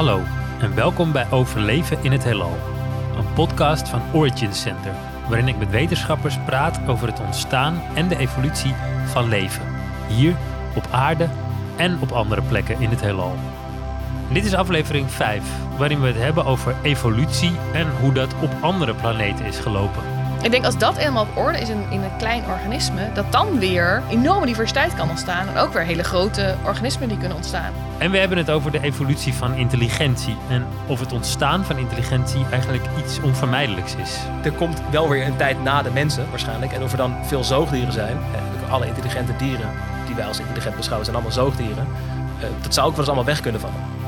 [0.00, 0.22] Hallo
[0.60, 2.56] en welkom bij Overleven in het Heelal,
[3.16, 4.94] een podcast van Origin Center,
[5.28, 8.74] waarin ik met wetenschappers praat over het ontstaan en de evolutie
[9.06, 9.62] van leven,
[10.08, 10.36] hier
[10.76, 11.28] op aarde
[11.76, 13.34] en op andere plekken in het heelal.
[14.32, 15.42] Dit is aflevering 5,
[15.78, 20.09] waarin we het hebben over evolutie en hoe dat op andere planeten is gelopen.
[20.42, 23.58] Ik denk als dat helemaal op orde is in, in een klein organisme, dat dan
[23.58, 25.48] weer enorme diversiteit kan ontstaan.
[25.48, 27.72] En ook weer hele grote organismen die kunnen ontstaan.
[27.98, 30.36] En we hebben het over de evolutie van intelligentie.
[30.48, 34.18] En of het ontstaan van intelligentie eigenlijk iets onvermijdelijks is.
[34.42, 36.72] Er komt wel weer een tijd na de mensen waarschijnlijk.
[36.72, 38.16] En of er dan veel zoogdieren zijn.
[38.16, 39.70] En alle intelligente dieren
[40.06, 41.86] die wij als intelligent beschouwen zijn allemaal zoogdieren.
[42.40, 43.99] Eh, dat zou ook wel eens allemaal weg kunnen vallen.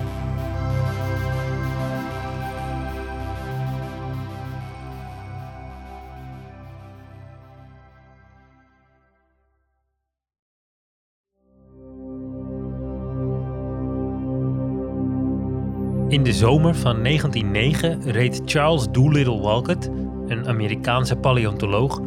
[16.13, 19.91] In de zomer van 1909 reed Charles Doolittle Walcott,
[20.27, 22.01] een Amerikaanse paleontoloog,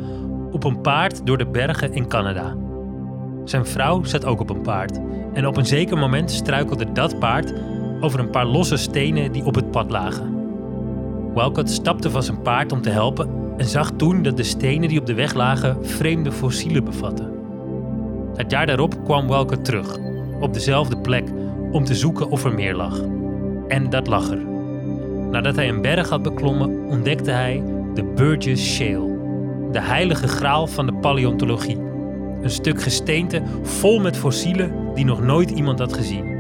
[0.51, 2.55] op een paard door de bergen in Canada.
[3.45, 4.99] Zijn vrouw zat ook op een paard
[5.33, 7.53] en op een zeker moment struikelde dat paard
[7.99, 10.33] over een paar losse stenen die op het pad lagen.
[11.33, 14.99] Walcott stapte van zijn paard om te helpen en zag toen dat de stenen die
[14.99, 17.31] op de weg lagen vreemde fossielen bevatten.
[18.35, 19.97] Het jaar daarop kwam Walcott terug,
[20.39, 21.29] op dezelfde plek,
[21.71, 23.14] om te zoeken of er meer lag.
[23.67, 24.45] En dat lag er.
[25.31, 27.63] Nadat hij een berg had beklommen, ontdekte hij
[27.93, 29.17] de Burgess Shale,
[29.71, 31.77] de heilige graal van de paleontologie.
[32.41, 36.33] Een stuk gesteente vol met fossielen die nog nooit iemand had gezien.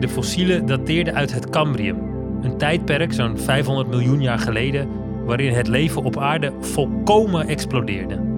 [0.00, 1.96] De fossielen dateerden uit het Cambrium,
[2.42, 4.88] een tijdperk zo'n 500 miljoen jaar geleden
[5.24, 8.33] waarin het leven op aarde volkomen explodeerde.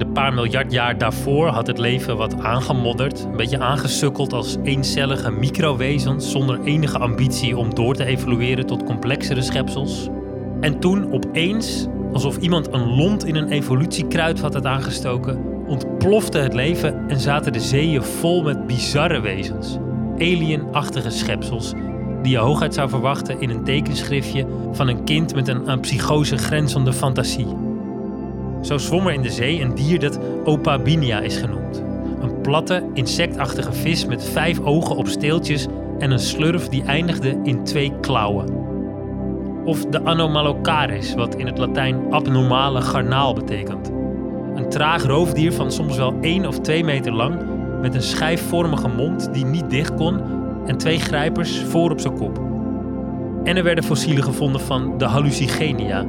[0.00, 5.30] De paar miljard jaar daarvoor had het leven wat aangemodderd, een beetje aangesukkeld als eencellige
[5.30, 10.08] microwezens zonder enige ambitie om door te evolueren tot complexere schepsels.
[10.60, 17.08] En toen opeens, alsof iemand een lont in een evolutiekruid had aangestoken, ontplofte het leven
[17.08, 19.78] en zaten de zeeën vol met bizarre wezens,
[20.14, 21.72] alienachtige schepsels
[22.22, 26.36] die je hooguit zou verwachten in een tekenschriftje van een kind met een aan psychose
[26.36, 27.69] grenzende fantasie.
[28.60, 31.82] Zo zwom er in de zee een dier dat Opabinia is genoemd.
[32.20, 35.66] Een platte, insectachtige vis met vijf ogen op steeltjes
[35.98, 38.58] en een slurf die eindigde in twee klauwen.
[39.64, 43.88] Of de Anomalocaris, wat in het Latijn abnormale garnaal betekent.
[44.54, 47.34] Een traag roofdier van soms wel 1 of 2 meter lang,
[47.80, 50.20] met een schijfvormige mond die niet dicht kon
[50.66, 52.40] en twee grijpers voor op zijn kop.
[53.44, 56.04] En er werden fossielen gevonden van de Hallucigenia,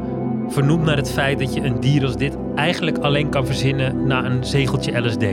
[0.51, 4.25] vernoemd naar het feit dat je een dier als dit eigenlijk alleen kan verzinnen na
[4.25, 5.25] een zegeltje LSD.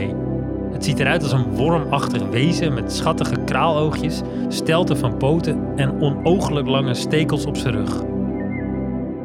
[0.71, 6.67] Het ziet eruit als een wormachtig wezen met schattige kraaloogjes, stelten van poten en onooglijk
[6.67, 8.03] lange stekels op zijn rug.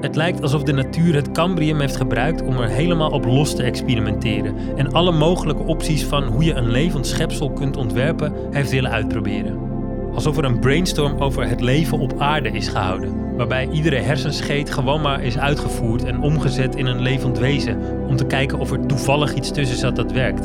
[0.01, 3.63] Het lijkt alsof de natuur het Cambrium heeft gebruikt om er helemaal op los te
[3.63, 8.91] experimenteren en alle mogelijke opties van hoe je een levend schepsel kunt ontwerpen heeft willen
[8.91, 9.74] uitproberen.
[10.15, 15.01] Alsof er een brainstorm over het leven op aarde is gehouden, waarbij iedere hersenscheet gewoon
[15.01, 19.35] maar is uitgevoerd en omgezet in een levend wezen om te kijken of er toevallig
[19.35, 20.45] iets tussen zat dat werkt.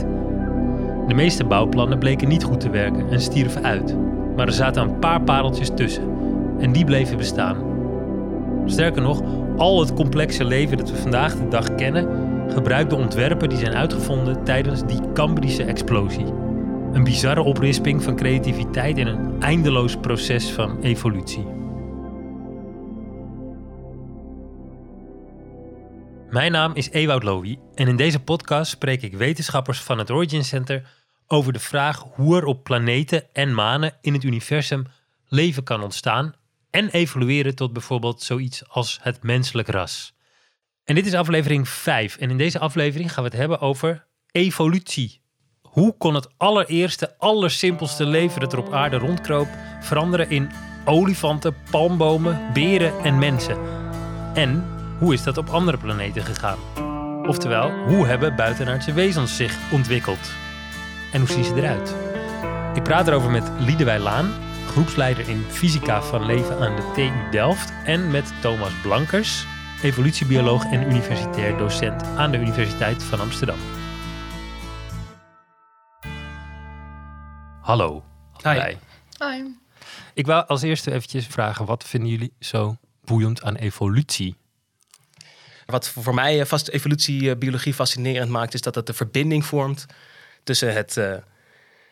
[1.08, 3.96] De meeste bouwplannen bleken niet goed te werken en stierven uit,
[4.35, 6.03] maar er zaten een paar pareltjes tussen
[6.59, 7.58] en die bleven bestaan.
[8.66, 9.22] Sterker nog,
[9.58, 12.08] al het complexe leven dat we vandaag de dag kennen,
[12.47, 16.49] gebruikt de ontwerpen die zijn uitgevonden tijdens die Cambrische explosie.
[16.94, 21.46] Een bizarre oprisping van creativiteit in een eindeloos proces van evolutie.
[26.30, 30.44] Mijn naam is Ewout Lowy en in deze podcast spreek ik wetenschappers van het Origin
[30.44, 30.90] Center
[31.28, 34.86] over de vraag hoe er op planeten en manen in het universum
[35.28, 36.34] leven kan ontstaan
[36.70, 40.14] en evolueren tot bijvoorbeeld zoiets als het menselijk ras.
[40.84, 45.22] En dit is aflevering 5 en in deze aflevering gaan we het hebben over evolutie
[45.72, 49.48] hoe kon het allereerste, allersimpelste leven dat er op aarde rondkroop
[49.82, 50.50] veranderen in
[50.86, 53.58] olifanten, palmbomen, beren en mensen?
[54.34, 54.66] En
[55.00, 56.58] hoe is dat op andere planeten gegaan?
[57.28, 60.32] Oftewel, hoe hebben buitenaardse wezens zich ontwikkeld?
[61.12, 61.96] En hoe zien ze eruit?
[62.74, 64.32] Ik praat erover met Liedewij Laan,
[64.68, 69.46] groepsleider in fysica van leven aan de TU Delft, en met Thomas Blankers,
[69.82, 73.78] evolutiebioloog en universitair docent aan de Universiteit van Amsterdam.
[77.70, 78.04] Hallo.
[78.44, 78.76] Hi.
[79.20, 79.44] Hi.
[80.14, 84.36] Ik wil als eerste eventjes vragen, wat vinden jullie zo boeiend aan evolutie?
[85.66, 89.86] Wat voor mij eh, vast evolutiebiologie fascinerend maakt, is dat het de verbinding vormt
[90.44, 91.14] tussen het, uh,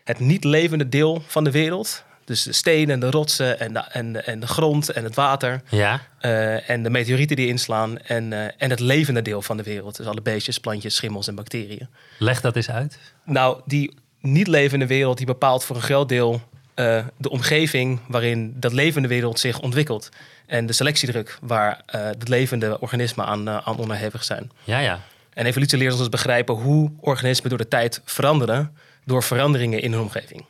[0.04, 4.26] het niet levende deel van de wereld, Dus de stenen, de rotsen en de, en,
[4.26, 5.62] en de grond en het water.
[5.70, 6.02] Ja.
[6.22, 7.98] Uh, en de meteorieten die inslaan.
[7.98, 9.98] En, uh, en het levende deel van de wereld.
[9.98, 11.90] Dus alle beestjes, plantjes, schimmels en bacteriën.
[12.18, 13.00] Leg dat eens uit.
[13.24, 16.42] Nou, die niet levende wereld die bepaalt voor een groot deel
[16.76, 20.10] uh, de omgeving waarin dat levende wereld zich ontwikkelt.
[20.46, 24.52] En de selectiedruk waar de levende organismen aan, aan onderhevig zijn.
[24.64, 25.00] Ja, ja.
[25.34, 28.76] En evolutie leert ons dus begrijpen hoe organismen door de tijd veranderen
[29.06, 30.46] door veranderingen in hun omgeving.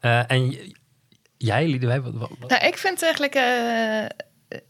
[0.00, 0.56] Uh, en
[1.36, 2.00] jij, Liedewij?
[2.00, 4.04] Wat, wat, Nou, ik vind eigenlijk uh,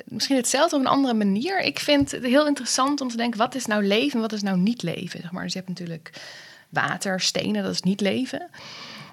[0.05, 1.61] misschien hetzelfde op een andere manier.
[1.61, 4.43] Ik vind het heel interessant om te denken, wat is nou leven en wat is
[4.43, 5.21] nou niet leven?
[5.21, 5.43] Zeg maar.
[5.43, 6.11] Dus je hebt natuurlijk
[6.69, 8.51] water, stenen, dat is niet leven.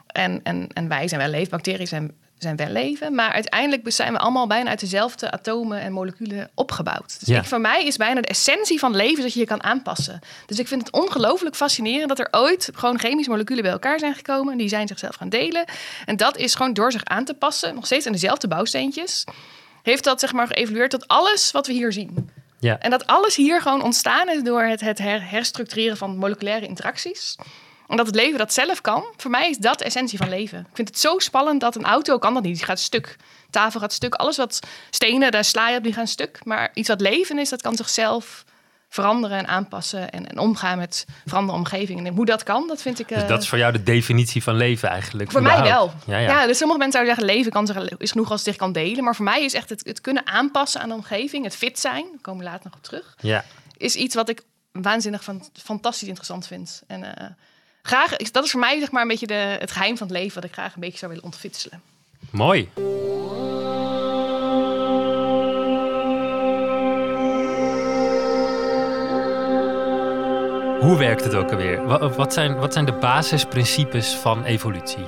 [0.08, 3.16] En, en, en wij zijn wel leven, bacteriën zijn zijn wel leven.
[3.16, 7.20] Maar uiteindelijk zijn we allemaal bijna uit dezelfde atomen en moleculen opgebouwd.
[7.20, 7.40] Dus Ja.
[7.40, 10.20] ik, voor mij is bijna de essentie van leven dat je je kan aanpassen.
[10.46, 14.16] Dus ik vind het ongelooflijk fascinerend dat er ooit gewoon chemische moleculen bij elkaar zijn
[14.16, 14.52] gekomen.
[14.52, 15.66] En die zijn zichzelf gaan delen.
[16.06, 19.24] En dat is gewoon door zich aan te passen, nog steeds aan dezelfde bouwsteentjes.
[19.84, 22.30] Heeft dat zeg maar geëvolueerd tot alles wat we hier zien.
[22.66, 22.80] Ja.
[22.80, 27.36] En dat alles hier gewoon ontstaan is door het, het her- herstructureren van moleculaire interacties.
[27.88, 30.60] En dat het leven dat zelf kan, voor mij is dat de essentie van leven.
[30.60, 32.56] Ik vind het zo spannend dat een auto kan dat niet.
[32.56, 33.16] Die gaat stuk.
[33.50, 34.14] Tafel gaat stuk.
[34.14, 34.60] Alles wat
[34.90, 36.40] stenen, daar sla je op, die gaan stuk.
[36.46, 38.44] Maar iets wat leven is, dat kan zichzelf
[38.96, 40.12] veranderen en aanpassen.
[40.12, 42.08] En, en omgaan met veranderende omgeving.
[42.08, 43.08] En hoe dat kan, dat vind ik...
[43.08, 45.32] Dus eh, dat is voor jou de definitie van leven eigenlijk?
[45.32, 45.62] voor mij wel.
[45.62, 45.94] überhaupt?
[46.06, 46.48] Ja, ja.
[46.48, 49.04] dus sommige mensen zouden zeggen, leven kan zich, is genoeg als het zich kan delen.
[49.04, 52.06] Maar voor mij is echt het, het kunnen aanpassen aan de omgeving, het fit zijn,
[52.12, 53.46] daar komen we later nog op terug, ja.
[53.78, 56.84] is iets wat ik waanzinnig van, fantastisch interessant vind.
[56.88, 57.28] En eh,
[57.82, 60.36] graag, dat is voor mij zeg maar een beetje de, het geheim van het leven,
[60.36, 61.82] wat ik graag een beetje zou willen ontfitselen.
[62.30, 62.70] Mooi.
[70.80, 71.86] Hoe werkt het ook alweer?
[71.86, 75.04] Wa- Wat zijn, wat zijn de basisprincipes van evolutie?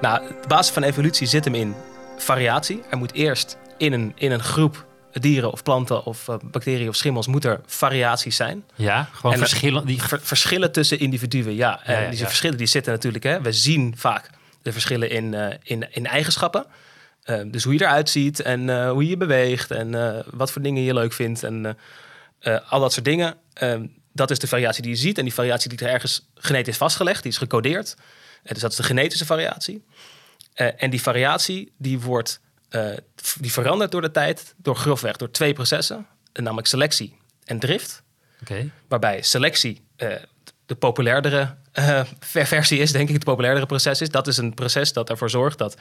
[0.00, 1.74] Nou, de basis van evolutie zit hem in
[2.18, 2.82] variatie.
[2.90, 6.94] Er moet eerst in een, in een groep dieren of planten of eh, bacteriën of
[6.96, 8.64] schimmels moet er variaties zijn.
[8.74, 9.86] Ja, gewoon En, verschillen.
[9.86, 10.02] Die...
[10.02, 11.80] Ver- verschillen tussen individuen, ja.
[11.84, 12.24] En Ja, ja, die ja.
[12.26, 13.40] verschillen die zitten natuurlijk, hè.
[13.40, 14.30] We zien vaak
[14.62, 16.66] de verschillen in, eh, in, in eigenschappen.
[17.22, 20.82] Eh, dus hoe je eruit ziet en hoe je je beweegt en wat voor dingen
[20.82, 21.76] je leuk vindt en
[22.68, 23.34] al dat soort dingen.
[24.14, 25.18] Dat is de variatie die je ziet.
[25.18, 27.96] En die variatie die er ergens genetisch vastgelegd, die is gecodeerd.
[28.42, 29.84] Eh, dus dat is de genetische variatie.
[30.52, 32.88] Eh, en die variatie die wordt, eh,
[33.40, 38.02] die verandert door de tijd door grofweg door twee processen, namelijk selectie en drift
[38.40, 38.70] Oké.
[38.88, 39.82] waarbij selectie
[40.66, 41.54] de populairdere
[42.18, 44.08] ver- versie is, denk ik, het populairdere proces is.
[44.08, 45.76] Dat is een proces dat ervoor zorgt dat,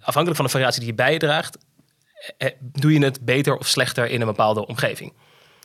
[0.00, 1.58] afhankelijk van de variatie die je bijdraagt,
[2.38, 5.12] eh, doe je het beter of slechter in een bepaalde omgeving.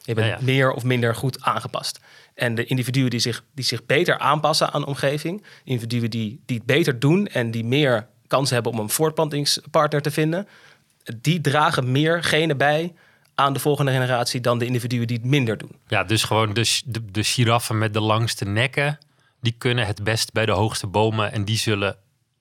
[0.09, 0.43] Je bent Ja, ja.
[0.43, 1.99] meer of minder goed aangepast.
[2.35, 6.57] En de individuen die zich, die zich beter aanpassen aan de omgeving, individuen die, die
[6.57, 10.47] het beter doen en die meer kans hebben om een voortplantingspartner te vinden,
[11.21, 12.93] die dragen meer genen bij
[13.35, 15.71] aan de volgende generatie dan de individuen die het minder doen.
[15.87, 18.97] Ja, dus gewoon de, de, de giraffen met de langste nekken,
[19.41, 21.97] die kunnen het best bij de hoogste bomen en die zullen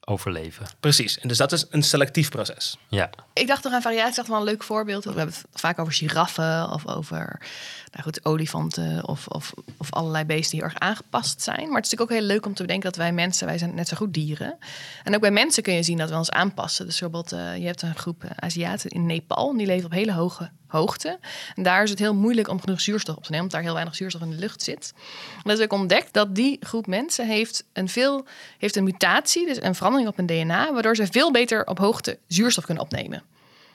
[0.09, 0.67] overleven.
[0.81, 1.19] Precies.
[1.19, 2.79] En dus dat is een selectief proces.
[2.89, 5.05] Ja, Ik dacht toch aan variatie, dacht wel een leuk voorbeeld.
[5.05, 7.41] We hebben het vaak over giraffen of over
[7.91, 11.67] nou goed, olifanten of, of, of allerlei beesten die heel erg aangepast zijn.
[11.67, 13.75] Maar het is natuurlijk ook heel leuk om te bedenken dat wij mensen, wij zijn
[13.75, 14.59] net zo goed dieren.
[15.05, 16.87] En ook bij mensen kun je zien dat we ons aanpassen.
[16.87, 19.93] Dus bijvoorbeeld, eh, je hebt een groep eh, Aziaten in Nepal, en die leven op
[19.93, 21.19] hele hoge hoogte.
[21.55, 23.75] En daar is het heel moeilijk om genoeg zuurstof op te nemen, omdat daar heel
[23.75, 24.93] weinig zuurstof in de lucht zit.
[25.37, 28.25] En dat is ook ontdekt dat die groep mensen heeft een, veel,
[28.59, 32.19] heeft een mutatie, dus een verandering op hun DNA, waardoor ze veel beter op hoogte
[32.27, 33.23] zuurstof kunnen opnemen.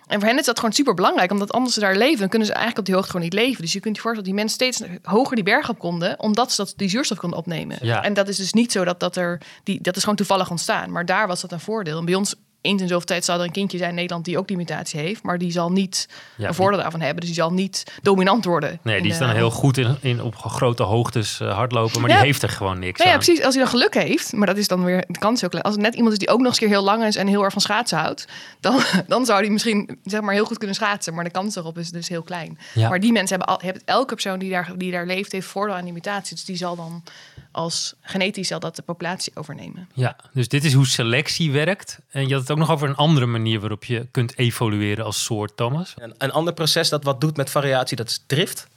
[0.08, 2.48] En voor hen is dat gewoon super belangrijk, omdat anders ze daar leven, dan kunnen
[2.48, 3.62] ze eigenlijk op die hoogte gewoon niet leven.
[3.62, 6.52] Dus je kunt je voorstellen dat die mensen steeds hoger die berg op konden, omdat
[6.52, 7.78] ze dat, die zuurstof konden opnemen.
[7.82, 8.04] Ja.
[8.04, 10.92] En dat is dus niet zo dat, dat er, die, dat is gewoon toevallig ontstaan.
[10.92, 11.98] Maar daar was dat een voordeel.
[11.98, 14.38] En bij ons, eens in zoveel tijd, zal er een kindje zijn in Nederland die
[14.38, 17.20] ook die mutatie heeft, maar die zal niet Ja, een voordeel daarvan hebben.
[17.20, 18.80] Dus die zal niet dominant worden.
[18.84, 22.16] nee, die is dan heel goed in, in op grote hoogtes eh, hardlopen, maar Ja.
[22.16, 23.24] die heeft er gewoon niks Nou ja, aan.
[23.24, 23.44] precies.
[23.44, 25.50] Als hij dan geluk heeft, maar dat is dan weer de kans ook.
[25.50, 25.66] klein.
[25.66, 27.28] Als het net iemand is die ook nog eens een keer heel lang is en
[27.28, 28.28] heel erg van schaatsen houdt,
[28.60, 31.14] dan, dan zou hij misschien zeg maar heel goed kunnen schaatsen.
[31.14, 32.58] Maar de kans erop is dus heel klein.
[32.74, 32.90] Ja.
[32.90, 35.76] Maar die mensen hebben, al, hebben elke persoon die daar, die daar leeft, heeft voordeel
[35.76, 36.36] aan die mutatie.
[36.36, 37.04] Dus die zal dan
[37.52, 39.90] als genetisch zal dat de populatie overnemen.
[39.94, 42.00] Ja, dus dit is hoe selectie werkt.
[42.10, 45.24] En je had het ook nog over een andere manier waarop je kunt evolueren als
[45.24, 45.94] soort, Thomas.
[45.98, 48.68] En een ander proces dat wat doet met variatie, dat is drift.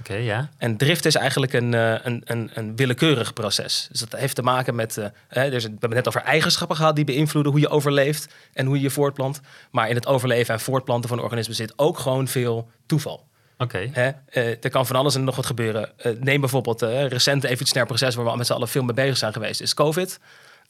[0.00, 0.48] Oké, ja.
[0.58, 3.88] En drift is eigenlijk een, eh, een, een, een willekeurig proces.
[3.90, 4.98] Dus dat heeft te maken met.
[4.98, 8.34] eh, hè, dus we hebben het net over eigenschappen gehad die beïnvloeden hoe je overleeft
[8.52, 9.40] en hoe je je voortplant.
[9.70, 13.26] Maar in het overleven en voortplanten van organismen zit ook gewoon veel toeval.
[13.58, 13.78] Oké.
[13.78, 15.90] Eh, er kan van alles en nog wat gebeuren.
[16.20, 19.32] Neem bijvoorbeeld een recente evolutionair proces waar we met z'n allen veel mee bezig zijn
[19.32, 20.18] geweest, is COVID.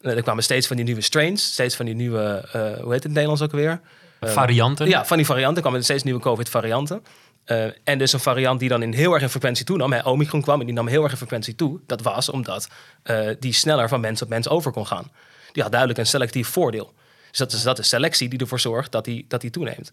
[0.03, 2.83] Er kwamen steeds van die nieuwe strains, steeds van die nieuwe, uh, hoe heet het
[2.83, 3.81] in het Nederlands ook weer?
[4.25, 4.87] varianten?
[4.87, 7.03] Ja, van die varianten kwamen steeds nieuwe COVID-varianten.
[7.45, 9.93] Uh, en dus een variant die dan in heel erg in frequentie toenam.
[9.93, 11.79] Hè, Omicron kwam en die nam heel erg in frequentie toe.
[11.87, 12.67] Dat was omdat
[13.39, 15.11] die sneller van mens op mens over kon gaan.
[15.51, 16.93] Die had duidelijk een selectief voordeel.
[17.29, 19.91] Dus dat is, dat is selectie die ervoor zorgt dat die, dat die toeneemt.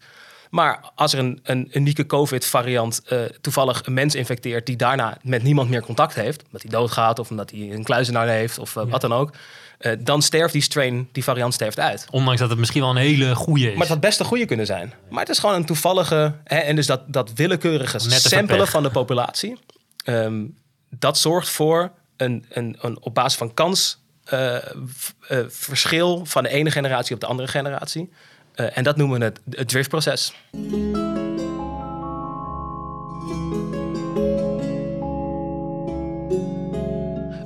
[0.49, 5.43] Maar als er een, een unieke COVID-variant uh, toevallig een mens infecteert die daarna met
[5.43, 8.83] niemand meer contact heeft, omdat hij doodgaat of omdat hij een kluizenaar heeft of uh,
[8.83, 8.89] ja.
[8.89, 9.33] wat dan ook,
[9.81, 12.07] uh, dan sterft die strain, die variant sterft uit.
[12.11, 13.71] Ondanks dat het misschien wel een hele goede is.
[13.71, 14.93] Maar het had best een goede kunnen zijn.
[15.09, 18.89] Maar het is gewoon een toevallige, hè, en dus dat, dat willekeurige samplen van de
[18.89, 19.57] populatie,
[20.05, 20.57] um,
[20.89, 23.99] dat zorgt voor een, een, een op basis van kans
[24.33, 24.57] uh,
[25.47, 28.09] verschil van de ene generatie op de andere generatie.
[28.55, 30.33] En dat noemen we het, het driftproces.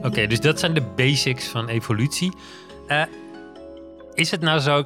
[0.06, 2.32] Oké, dus dat zijn de basics van evolutie.
[2.88, 3.04] Uh,
[4.14, 4.84] is het nou zo,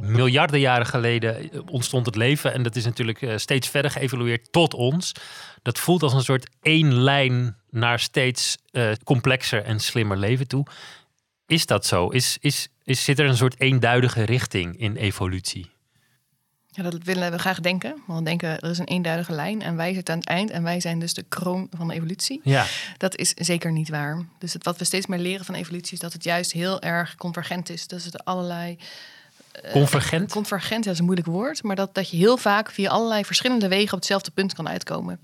[0.00, 5.12] miljarden jaren geleden ontstond het leven en dat is natuurlijk steeds verder geëvolueerd tot ons.
[5.62, 8.56] Dat voelt als een soort één lijn naar steeds
[9.04, 10.66] complexer en slimmer leven toe.
[11.46, 12.08] Is dat zo?
[12.08, 15.73] Is, is, is, zit er een soort eenduidige richting in evolutie?
[16.76, 18.02] Ja, dat willen we graag denken.
[18.06, 20.62] Want we denken, er is een eenduidige lijn en wij zitten aan het eind en
[20.62, 22.40] wij zijn dus de kroon van de evolutie.
[22.44, 22.66] Ja.
[22.96, 24.24] Dat is zeker niet waar.
[24.38, 27.14] Dus het, wat we steeds meer leren van evolutie is dat het juist heel erg
[27.14, 27.86] convergent is.
[27.86, 28.78] Dus het allerlei...
[29.72, 30.28] Convergent?
[30.28, 31.62] Uh, convergent, ja, dat is een moeilijk woord.
[31.62, 35.20] Maar dat, dat je heel vaak via allerlei verschillende wegen op hetzelfde punt kan uitkomen.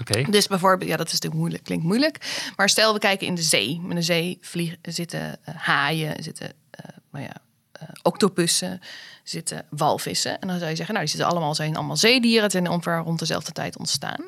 [0.00, 0.24] Okay.
[0.24, 2.50] Dus bijvoorbeeld, ja, dat is natuurlijk moeilijk, klinkt moeilijk.
[2.56, 3.80] Maar stel, we kijken in de zee.
[3.88, 7.32] In de zee vliegen, zitten uh, haaien, zitten uh, nou ja,
[8.02, 8.80] octopussen,
[9.22, 10.40] zitten walvissen.
[10.40, 12.42] En dan zou je zeggen, nou, die zitten allemaal, zijn allemaal zeedieren.
[12.42, 14.20] Het zijn ongeveer rond dezelfde tijd ontstaan.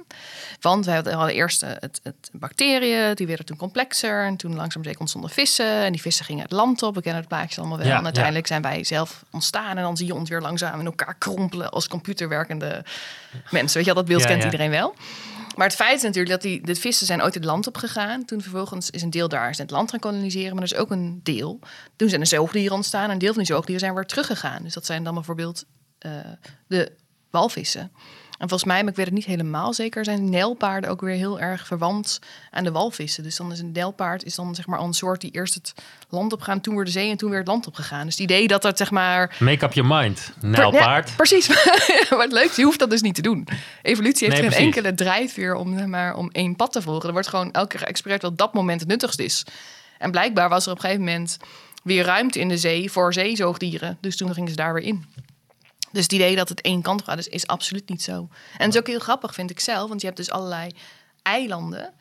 [0.61, 4.25] Want we hadden eerst het, het bacteriën, die werden toen complexer.
[4.25, 5.85] En toen langzaam zeker ontstonden vissen.
[5.85, 6.95] En die vissen gingen het land op.
[6.95, 7.87] We kennen het plaatje allemaal wel.
[7.87, 9.77] Ja, en uiteindelijk zijn wij zelf ontstaan.
[9.77, 12.85] En dan zie je ons weer langzaam in elkaar krompelen als computerwerkende
[13.51, 13.77] mensen.
[13.77, 14.95] Weet je dat beeld Ja, kent iedereen wel.
[15.59, 18.25] Maar het feit is natuurlijk dat die, de vissen zijn ooit het land op gegaan.
[18.25, 20.55] Toen vervolgens is een deel daar is het land gaan koloniseren.
[20.55, 21.59] Maar er is ook een deel.
[21.97, 23.05] Toen zijn er zoogdieren ontstaan.
[23.05, 24.63] En een deel van die zoogdieren zijn weer teruggegaan.
[24.63, 25.65] Dus dat zijn dan bijvoorbeeld
[26.07, 26.13] uh,
[26.67, 26.93] de
[27.31, 27.93] walvissen.
[28.39, 31.41] En volgens mij, maar ik weet het niet helemaal zeker, zijn nijlpaarden ook weer heel
[31.41, 32.19] erg verwant
[32.51, 33.23] aan de walvissen.
[33.23, 35.75] Dus dan is een nijlpaard is dan zeg maar al een soort die eerst het
[36.09, 38.05] land op gaan, toen weer de zee en toen weer het land op gegaan.
[38.05, 40.33] Dus het idee dat dat zeg maar Make up your mind.
[40.41, 41.09] Nijlpaard.
[41.09, 41.49] ja, precies.
[42.11, 43.49] maar het leukste, je hoeft dat dus niet te doen.
[43.83, 47.07] Evolutie heeft Nee, geen enkele drijfveer om, zeg maar, om één pad te volgen.
[47.07, 49.45] Er wordt gewoon elke keer geëxploreerd wat dat moment het nuttigst is.
[49.99, 51.37] En blijkbaar was er op een gegeven moment
[51.83, 53.99] weer ruimte in de zee voor zeezoogdieren.
[54.01, 55.05] Dus toen gingen ze daar weer in.
[55.93, 58.29] Dus het idee dat het één kant gaat, is, is absoluut niet zo.
[58.59, 59.89] En het is ook heel grappig, vind ik zelf.
[59.89, 60.75] Want je hebt dus allerlei
[61.23, 61.95] eilanden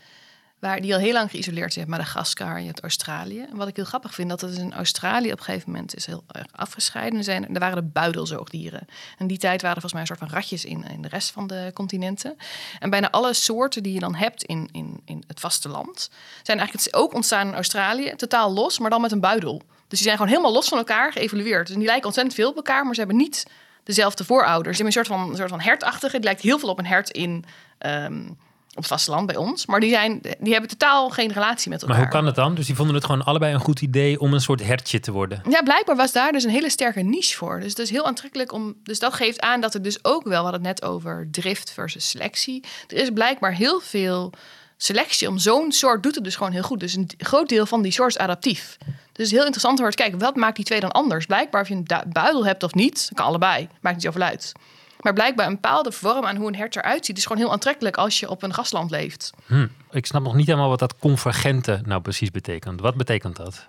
[0.60, 1.86] waar die al heel lang geïsoleerd zijn.
[1.86, 3.40] Hebt Madagaskar, je hebt Australië.
[3.40, 6.06] En wat ik heel grappig vind, dat het in Australië op een gegeven moment is
[6.06, 7.18] heel erg afgescheiden.
[7.18, 8.88] Er, zijn, er waren de buidelzoogdieren.
[9.18, 11.32] In die tijd waren er volgens mij een soort van ratjes in, in de rest
[11.32, 12.38] van de continenten.
[12.80, 16.10] En bijna alle soorten die je dan hebt in, in, in het vasteland...
[16.44, 19.62] zijn eigenlijk ook ontstaan in Australië, totaal los, maar dan met een buidel.
[19.88, 21.68] Dus die zijn gewoon helemaal los van elkaar geëvolueerd.
[21.68, 23.46] Dus die lijken ontzettend veel op elkaar, maar ze hebben niet
[23.88, 24.78] dezelfde voorouders.
[24.78, 26.16] Ze hebben een soort van, een soort van hertachtige.
[26.16, 27.46] Die lijkt heel veel op een hert in,
[27.78, 28.26] ehm,
[28.70, 29.66] op het vasteland bij ons.
[29.66, 31.96] Maar die, zijn, die hebben totaal geen relatie met elkaar.
[31.96, 32.56] Maar hoe kan het dan?
[32.56, 35.42] Dus die vonden het gewoon allebei een goed idee om een soort hertje te worden.
[35.50, 37.60] Ja, blijkbaar was daar dus een hele sterke niche voor.
[37.60, 38.76] Dus het is heel aantrekkelijk om.
[38.84, 41.72] Dus dat geeft aan dat er dus ook wel, we hadden het net over drift
[41.72, 42.64] versus selectie.
[42.88, 44.34] Er is blijkbaar heel veel
[44.78, 46.80] selectie om zo'n soort doet het dus gewoon heel goed.
[46.80, 48.78] Dus een groot deel van die soort is adaptief.
[49.18, 51.26] Dus het is heel interessant om te kijken, wat maakt die twee dan anders?
[51.26, 53.68] Blijkbaar of je een buidel hebt of niet, kan allebei.
[53.82, 54.52] Maakt niet zoveel uit.
[55.00, 57.18] Maar blijkbaar een bepaalde vorm aan hoe een hert eruit ziet...
[57.18, 59.32] is gewoon heel aantrekkelijk als je op een grasland leeft.
[59.46, 59.68] Hm.
[59.92, 62.82] Ik snap nog niet helemaal wat dat convergente nou precies betekent.
[62.82, 63.68] Wat betekent dat?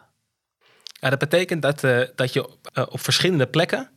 [1.00, 3.90] Ja, dat betekent dat, eh, dat je eh, op verschillende plekken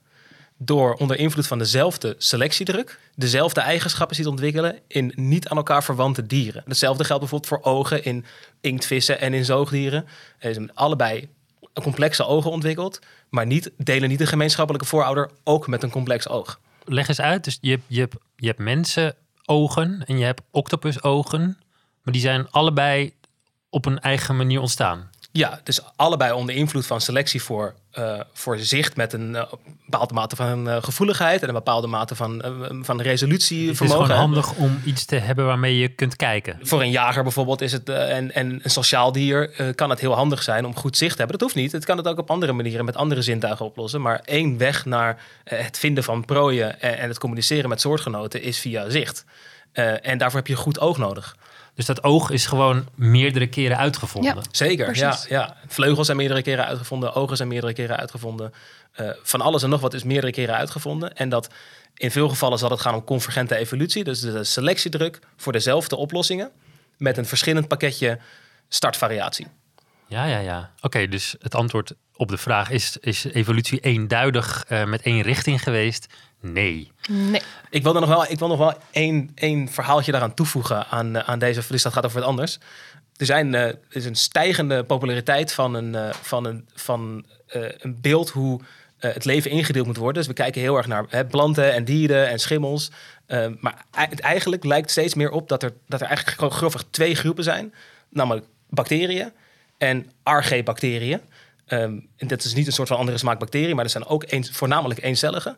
[0.58, 6.26] door onder invloed van dezelfde selectiedruk dezelfde eigenschappen ziet ontwikkelen in niet aan elkaar verwante
[6.26, 6.64] dieren.
[6.66, 8.26] Hetzelfde geldt bijvoorbeeld voor ogen in
[8.62, 10.06] inktvissen en in zoogdieren.
[10.40, 11.30] Er allebei
[11.74, 13.00] complexe ogen ontwikkeld,
[13.30, 16.60] maar niet, delen niet een gemeenschappelijke voorouder ook met een complex oog.
[16.86, 17.44] Leg eens uit.
[17.44, 18.60] Dus je, hebt- je, hebt, je hebt
[20.06, 21.58] en je hebt octopusogen.
[22.04, 23.14] Maar die zijn allebei
[23.70, 25.10] op een eigen manier ontstaan.
[25.34, 29.44] Ja, dus allebei onder invloed van selectie voor, eh, voor zicht met een eh,
[29.86, 32.42] bepaalde mate van eh, gevoeligheid en een bepaalde mate van,
[32.82, 34.06] van Het is resolutievermogen.
[34.06, 36.60] gewoon handig om iets te hebben waarmee je kunt kijken.
[36.62, 40.44] Voor een jager bijvoorbeeld is het, en, en een sociaal dier kan het heel handig
[40.44, 41.38] zijn om goed zicht te hebben.
[41.38, 41.72] Dat hoeft niet.
[41.72, 44.02] Het kan het ook op andere manieren met andere zintuigen oplossen.
[44.02, 48.60] Maar één weg naar het vinden van prooien en, en het communiceren met soortgenoten is
[48.60, 49.26] via zicht.
[50.02, 51.36] En daarvoor heb je goed oog nodig.
[51.76, 54.36] Dus dat oog is gewoon meerdere keren uitgevonden.
[54.36, 54.42] Ja.
[54.52, 55.30] Zeker, ja, Precies.
[55.30, 55.58] ja.
[55.68, 58.54] Vleugels zijn meerdere keren uitgevonden, ogen zijn meerdere keren uitgevonden.
[58.92, 61.16] Eh, van alles en nog wat is meerdere keren uitgevonden.
[61.16, 61.50] En dat
[61.96, 64.04] in veel gevallen zal het gaan om convergente evolutie.
[64.04, 66.52] Dus de selectiedruk voor dezelfde oplossingen
[66.98, 68.20] met een verschillend pakketje
[68.70, 69.48] startvariatie.
[70.12, 70.72] Ja, ja, ja.
[70.82, 75.64] Oké, dus het antwoord op de vraag is, is evolutie eenduidig eh, met één richting
[75.64, 76.08] geweest?
[76.42, 76.92] Nee.
[77.10, 77.42] Nee.
[77.70, 81.16] Ik wil er nog wel, ik wil nog wel één, één verhaaltje daaraan toevoegen aan,
[81.16, 81.62] eh, aan deze.
[81.70, 82.60] Dus dat gaat over wat anders.
[83.16, 87.62] Er, zijn, eh, er is een stijgende populariteit van een, eh, van een, van, eh,
[87.78, 88.62] een beeld hoe
[89.02, 90.16] eh, het leven ingedeeld moet worden.
[90.16, 92.92] Dus we kijken heel erg naar hè, planten en dieren en schimmels.
[93.26, 97.16] Eh, maar eigenlijk lijkt steeds meer op dat er, dat er eigenlijk gewoon grofweg twee
[97.16, 97.74] groepen zijn.
[98.10, 99.32] Namelijk bacteriën
[99.82, 101.22] en archaebacteriën.
[101.66, 104.26] Ehm, en dat is niet een soort van andere smaak bacteriën, maar dat zijn ook
[104.52, 105.58] voornamelijk eencellige.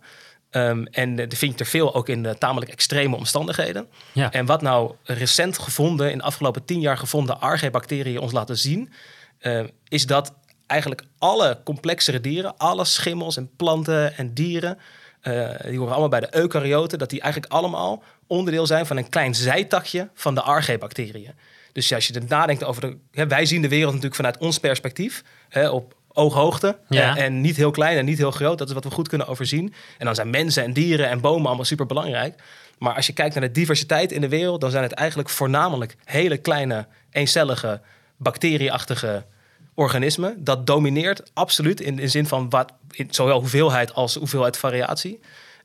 [0.50, 3.88] Ehm, en die vind je er veel ook in tamelijk extreme omstandigheden.
[4.12, 4.32] Ja.
[4.32, 8.94] En wat nou recent gevonden, in de afgelopen tien jaar gevonden archaebacteriën ons laten zien,
[9.40, 10.34] eh, is dat
[10.68, 14.78] eigenlijk alle complexere dieren, alle schimmels en planten en dieren,
[15.22, 19.10] eh, die horen allemaal bij de eukaryoten, dat die eigenlijk allemaal onderdeel zijn van een
[19.10, 21.34] klein zijtakje van de archaebacteriën.
[21.74, 22.98] Dus als je er nadenkt over de.
[23.12, 26.78] Hè, wij zien de wereld natuurlijk vanuit ons perspectief, hè, op ooghoogte.
[26.90, 27.18] Ja.
[27.18, 28.58] En, niet heel klein en niet heel groot.
[28.58, 29.74] Dat is wat we goed kunnen overzien.
[29.98, 32.42] En dan zijn mensen en dieren en bomen allemaal super belangrijk.
[32.78, 35.96] Maar als je kijkt naar de diversiteit in de wereld, dan zijn het eigenlijk voornamelijk
[36.04, 37.82] hele kleine, eencellige,
[38.18, 39.26] bacterieachtige
[39.74, 40.44] organismen.
[40.44, 45.20] Dat domineert absoluut in de zin van wat, in zowel hoeveelheid als hoeveelheid variatie.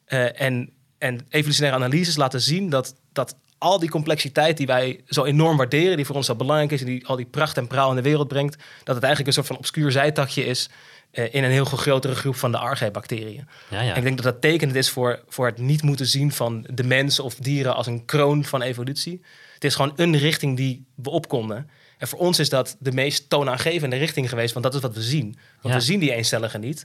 [0.04, 5.24] Eh, en, en evolutionaire analyses laten zien dat, dat al die complexiteit die wij zo
[5.24, 7.90] enorm waarderen, die voor ons zo belangrijk is en die al die pracht en praal
[7.90, 10.68] in de wereld brengt, dat het eigenlijk een soort van obscuur zijtakje is
[11.10, 13.48] eh, in een heel veel grotere groep van de archaebacteriën.
[13.70, 13.90] Ja, ja.
[13.90, 16.84] En ik denk dat dat tekenend is voor, voor het niet moeten zien van de
[16.84, 19.22] mens of dieren als een kroon van evolutie.
[19.54, 21.70] Het is gewoon een richting die we opkonden.
[21.98, 25.02] En voor ons is dat de meest toonaangevende richting geweest, want dat is wat we
[25.02, 25.36] zien.
[25.60, 25.80] Want Ja.
[25.80, 26.84] we zien die eencelligen niet.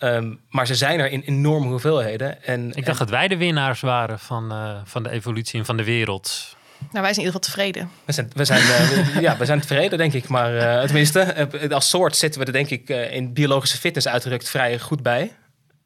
[0.00, 2.44] Ehm, maar ze zijn er in enorme hoeveelheden.
[2.44, 5.76] En, Ik dacht dat wij de winnaars waren van, eh, van de evolutie en van
[5.76, 6.56] de wereld.
[6.78, 7.90] Nou, wij zijn in ieder geval tevreden.
[8.04, 10.28] We zijn, we zijn, eh, we- ja, we zijn tevreden, denk ik.
[10.28, 14.78] Maar eh, tenminste, als soort zitten we er denk ik in biologische fitness uitgedrukt vrij
[14.78, 15.32] goed bij.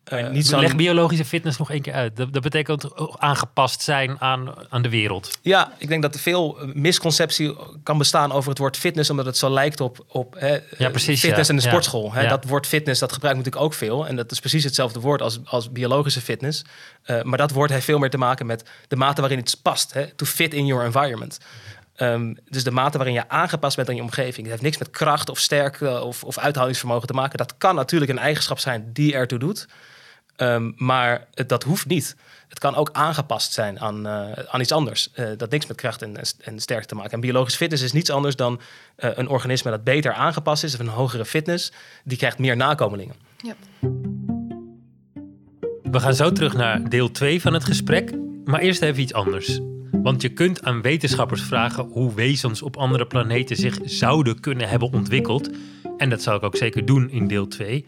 [0.05, 2.17] Eh, niet Leg biologische fitness nog één keer uit.
[2.17, 2.89] Dat, dat betekent
[3.19, 5.39] aangepast zijn aan, aan de wereld.
[5.43, 9.37] Ja, ik denk dat er veel misconceptie kan bestaan over het woord fitness, omdat het
[9.37, 11.55] zo lijkt op, op hè, Ja, precies, fitness ja.
[11.55, 12.13] in de sportschool.
[12.13, 12.29] Hè, Ja.
[12.29, 14.07] Dat woord fitness, dat gebruikt natuurlijk ook veel.
[14.07, 16.65] En dat is precies hetzelfde woord als, als biologische fitness.
[17.03, 19.93] Eh, maar dat woord heeft veel meer te maken met de mate waarin iets past.
[19.93, 21.39] Hè, to fit in your environment.
[21.95, 24.37] Ehm, dus de mate waarin je aangepast bent aan je omgeving.
[24.37, 27.39] Het heeft niks met kracht of sterkte of, of uithoudingsvermogen te maken.
[27.39, 29.67] Dat kan natuurlijk een eigenschap zijn die ertoe doet.
[30.37, 32.17] Ehm, maar het, dat hoeft niet.
[32.49, 35.11] Het kan ook aangepast zijn aan, eh, aan iets anders.
[35.13, 37.13] eh, dat niks met kracht en, en sterkte te maken.
[37.13, 38.61] En biologisch fitness is niets anders dan
[38.97, 41.73] eh, een organisme dat beter aangepast is, of een hogere fitness,
[42.05, 43.15] die krijgt meer nakomelingen.
[43.37, 43.55] Ja.
[45.83, 48.13] We gaan zo terug naar deel 2 van het gesprek.
[48.45, 49.61] Maar eerst even iets anders.
[49.91, 54.93] Want je kunt aan wetenschappers vragen hoe wezens op andere planeten zich zouden kunnen hebben
[54.93, 55.51] ontwikkeld.
[55.97, 57.87] En dat zal ik ook zeker doen in deel 2.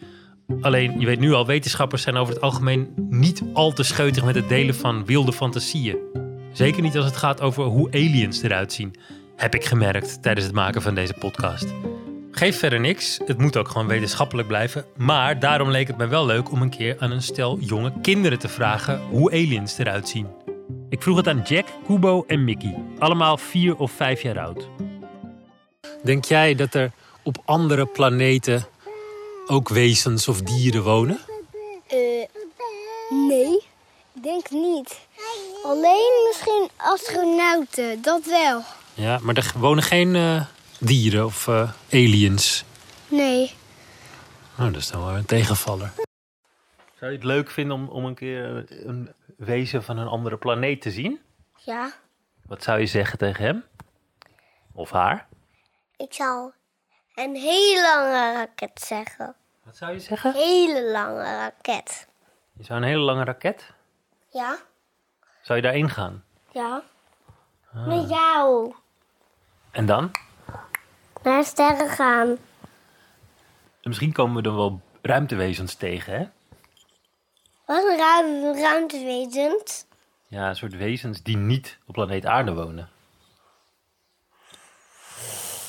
[0.61, 4.35] Alleen, je weet nu al, wetenschappers zijn over het algemeen niet al te scheutig met
[4.35, 5.99] het delen van wilde fantasieën.
[6.53, 8.95] Zeker niet als het gaat over hoe aliens eruit zien,
[9.37, 11.75] heb ik gemerkt tijdens het maken van deze podcast.
[12.31, 14.85] Geeft verder niks, het moet ook gewoon wetenschappelijk blijven.
[14.97, 18.39] Maar daarom leek het me wel leuk om een keer aan een stel jonge kinderen
[18.39, 20.27] te vragen hoe aliens eruit zien.
[20.89, 24.69] Ik vroeg het aan Jack, Kubo en Mickey, allemaal vier of vijf jaar oud.
[26.03, 26.91] Denk jij dat er
[27.23, 28.67] op andere planeten
[29.47, 31.19] ook wezens of dieren wonen?
[31.87, 31.99] Eh,
[33.11, 33.57] nee,
[34.15, 35.01] ik denk niet.
[35.65, 38.63] Alleen misschien astronauten, dat wel.
[38.95, 40.45] Ja, maar er wonen geen eh,
[40.81, 42.65] dieren of eh, aliens.
[43.09, 43.53] Nee.
[44.57, 45.93] Nou, dat is dan wel een tegenvaller.
[46.99, 50.83] Zou je het leuk vinden om, om een keer een wezen van een andere planeet
[50.83, 51.21] te zien?
[51.65, 51.93] Ja,
[52.47, 53.65] Wat zou je zeggen tegen hem?
[54.75, 55.27] Of haar?
[55.97, 56.53] ik zou
[57.17, 59.35] een hele lange raket zeggen.
[59.63, 60.33] Wat zou je zeggen?
[60.33, 62.07] Hele lange raket.
[62.53, 63.73] Je zou een hele lange raket?
[64.29, 64.57] Ja?
[65.43, 66.25] Zou je daarin gaan?
[66.53, 66.83] Ja.
[67.73, 68.75] Met jou.
[69.71, 70.11] En dan?
[71.23, 72.29] Naar sterren gaan.
[73.81, 76.29] En misschien komen we dan wel ruimtewezens tegen, hè?
[77.65, 79.87] Wat een ruim, ruimtewezens.
[80.27, 82.89] Ja, een soort wezens die niet op planeet Aarde wonen.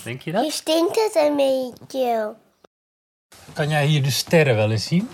[0.07, 0.51] Denk je Je dat?
[0.51, 2.33] stinkt het een beetje.
[3.53, 5.09] Kan jij hier de sterren wel eens zien?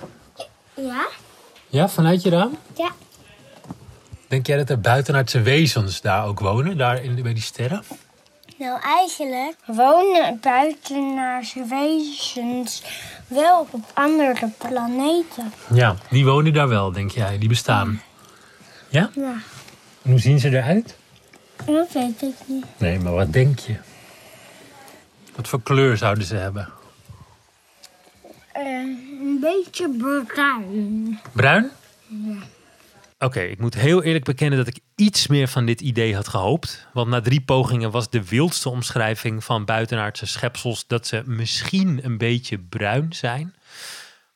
[0.76, 1.08] Ja?
[1.68, 2.58] Ja, vanuit je raam?
[2.78, 2.92] Ja.
[4.28, 7.84] Denk jij dat er buitenaardse wezens daar ook wonen, daar in, bij die sterren?
[8.58, 12.84] Nou, eigenlijk wonen buitenaardse wezens
[13.28, 15.54] wel op andere planeten.
[15.74, 17.38] Ja, die wonen daar wel, denk jij.
[17.38, 18.02] Die bestaan.
[18.90, 19.10] Ja?
[19.16, 19.34] Ja,
[20.02, 20.96] En hoe zien ze eruit?
[21.66, 22.66] dat weet ik niet.
[22.78, 23.76] Nee, maar wat denk je?
[25.36, 26.70] Wat voor kleur zouden ze hebben?
[28.52, 29.90] Eh, een beetje
[30.28, 31.20] bruin.
[31.32, 31.72] Bruin?
[33.20, 36.88] Oké, ik moet heel eerlijk bekennen dat ik iets meer van dit idee had gehoopt.
[36.94, 42.18] Want na drie pogingen was de wildste omschrijving van buitenaardse schepsels dat ze misschien een
[42.18, 43.56] beetje bruin zijn.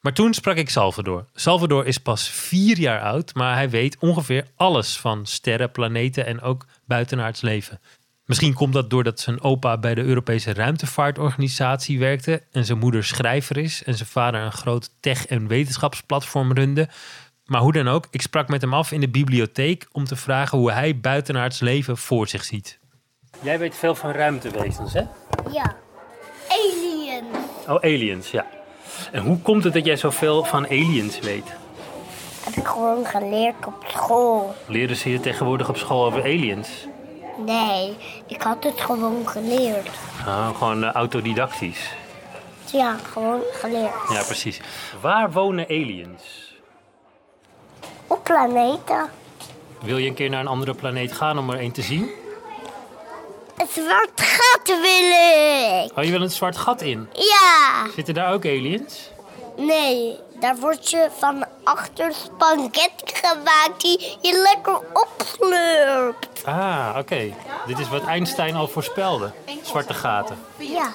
[0.02, 1.26] Maar toen sprak ik Salvador.
[1.34, 6.42] Salvador is pas vier jaar oud, maar hij weet ongeveer alles van sterren, planeten en
[6.42, 7.80] ook buitenaards leven.
[8.28, 13.58] Misschien komt dat doordat zijn opa bij de Europese ruimtevaartorganisatie werkte en zijn moeder schrijver
[13.58, 16.88] is en zijn vader een groot tech- en wetenschapsplatform runde.
[17.46, 20.58] Maar hoe dan ook, ik sprak met hem af in de bibliotheek om te vragen
[20.58, 22.80] hoe hij buitenaards leven voor zich ziet.
[23.42, 25.04] Jij weet veel van ruimtewezens, hè?
[25.52, 25.76] Ja.
[26.50, 27.26] Alien.
[27.68, 28.46] Oh, aliens, ja.
[29.12, 31.54] En hoe komt het dat jij zoveel van aliens weet?
[32.44, 34.56] Heb ik gewoon geleerd op school.
[34.68, 36.88] Leren ze je tegenwoordig op school over aliens?
[37.38, 37.98] Nee,
[38.28, 39.90] ik had het gewoon geleerd.
[40.26, 41.90] Nou, gewoon eh, autodidactisch.
[42.72, 43.94] Ja, gewoon geleerd.
[44.10, 44.62] Ja, precies.
[45.02, 46.54] Waar wonen aliens?
[48.08, 49.10] Op planeten.
[49.82, 52.10] Wil je een keer naar een andere planeet gaan om er een te zien?
[53.58, 55.10] Een zwart gat wil
[55.86, 55.98] ik.
[55.98, 57.10] Oh, je wil een zwart gat in.
[57.14, 57.86] Ja.
[57.96, 59.10] Zitten daar ook aliens?
[59.58, 66.46] Nee, daar word je van achter spaghetti gemaakt die je lekker opslurpt.
[66.46, 67.34] Ah, oké.
[67.66, 69.32] Dit is wat Einstein al voorspelde.
[69.64, 70.38] Zwarte gaten.
[70.58, 70.92] Ja.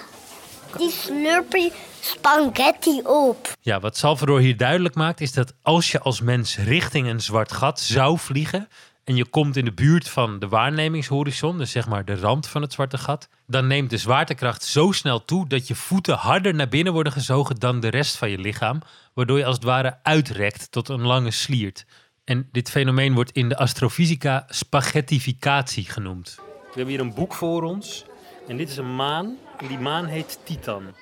[0.76, 3.48] Die slurp je spaghetti op.
[3.60, 7.52] Ja, wat Salvador hier duidelijk maakt is dat als je als mens richting een zwart
[7.52, 8.68] gat zou vliegen
[9.04, 12.62] en je komt in de buurt van de waarnemingshorizon, dus zeg maar de rand van
[12.62, 16.68] het zwarte gat, dan neemt de zwaartekracht zo snel toe dat je voeten harder naar
[16.68, 18.80] binnen worden gezogen dan de rest van je lichaam,
[19.14, 21.84] waardoor je als het ware uitrekt tot een lange sliert.
[22.24, 26.34] En dit fenomeen wordt in de astrofysica spaghettificatie genoemd.
[26.36, 26.42] We
[26.78, 28.04] hebben hier een boek voor ons
[28.48, 30.94] en dit is een maan en die maan heet Titan.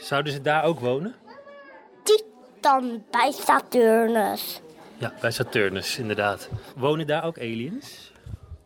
[0.00, 1.14] Zouden ze daar ook wonen?
[2.02, 4.60] Titan bij Saturnus.
[4.98, 6.48] Ja, bij Saturnus, inderdaad.
[6.76, 8.12] Wonen daar ook aliens?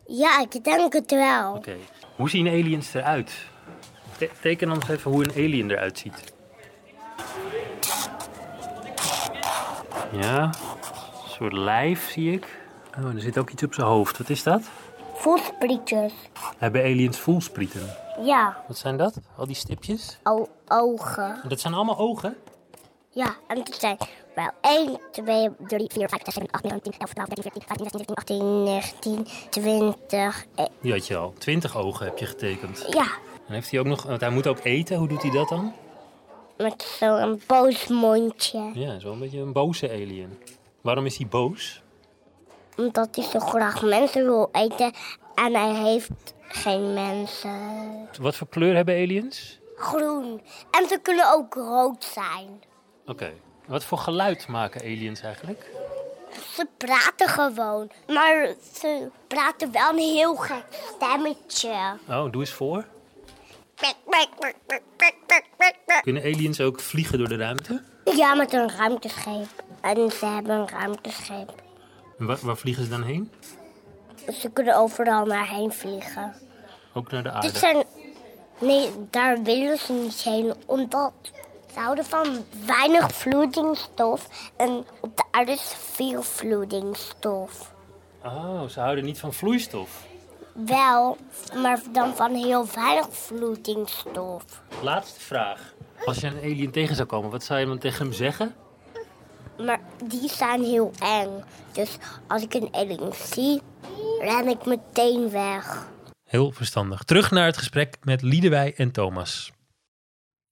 [0.07, 1.53] Ja, ik denk het wel.
[1.53, 1.75] Oké.
[2.15, 3.33] Hoe zien aliens eruit?
[4.17, 6.33] Te- teken ons even hoe een alien eruit ziet.
[10.11, 10.49] Ja,
[11.37, 12.59] soort lijf zie ik.
[12.99, 14.17] Oh, er zit ook iets op zijn hoofd.
[14.17, 14.61] Wat is dat?
[15.13, 16.13] Voelsprietjes.
[16.57, 17.81] Hebben aliens voelsprieten?
[18.23, 19.19] Ja, Wat zijn dat?
[19.37, 20.17] Al die stipjes?
[20.23, 21.39] o- ogen.
[21.47, 22.35] Dat zijn allemaal ogen?
[23.09, 23.97] Ja, en het zijn
[24.35, 27.61] wel 1, 2, 3, 4, 5, 6, 7, 8, 9, 10, 11, 12, 13, 14,
[27.67, 30.45] 15, 16, 17, 18, 19, 20.
[30.55, 31.33] eh, Die had je al.
[31.37, 32.85] Twintig ogen heb je getekend.
[32.89, 33.05] ja,
[33.47, 34.03] En heeft hij ook nog...
[34.03, 34.97] Want hij moet ook eten.
[34.97, 35.73] Hoe doet hij dat dan?
[36.57, 38.71] met zo'n boos mondje.
[38.73, 40.37] Ja, zo een beetje een boze alien.
[40.87, 41.81] Waarom is hij boos?
[42.77, 44.93] Omdat hij zo graag mensen wil eten
[45.35, 48.09] en hij heeft geen mensen.
[48.21, 49.59] Wat voor kleur hebben aliens?
[49.75, 50.41] Groen.
[50.71, 52.63] En ze kunnen ook rood zijn.
[53.05, 53.33] Oké.
[53.65, 55.71] Wat voor geluid maken aliens eigenlijk?
[56.53, 61.97] Ze praten gewoon, maar ze praten wel een heel gek stemmetje.
[62.09, 62.85] Oh, doe eens voor.
[66.01, 67.83] Kunnen aliens ook vliegen door de ruimte?
[68.03, 69.65] Ja, met een ruimteschip.
[69.81, 71.51] En ze hebben een ruimteschip.
[72.19, 73.31] En waar, waar vliegen ze dan heen?
[74.39, 76.33] Ze kunnen overal naar heen vliegen.
[76.93, 77.57] Ook naar de Dit aarde.
[77.59, 77.83] zijn...
[78.59, 81.13] Nee, daar willen ze niet heen, omdat
[81.73, 84.27] ze houden van weinig vloeidingsstof.
[84.55, 87.73] En op de aarde is veel vloeidingsstof.
[88.23, 90.05] Oh, ze houden niet van vloeistof.
[90.53, 91.17] Wel,
[91.55, 94.43] maar dan van heel weinig vloeidingsstof.
[94.81, 95.73] Laatste vraag.
[96.05, 98.55] Als je een alien tegen zou komen, wat zou je dan tegen hem zeggen?
[99.65, 101.43] Maar die zijn heel eng.
[101.71, 103.61] Dus als ik een alien zie,
[104.19, 105.87] ren ik meteen weg.
[106.23, 107.03] Heel verstandig.
[107.03, 109.51] Terug naar het gesprek met Liedewij en Thomas.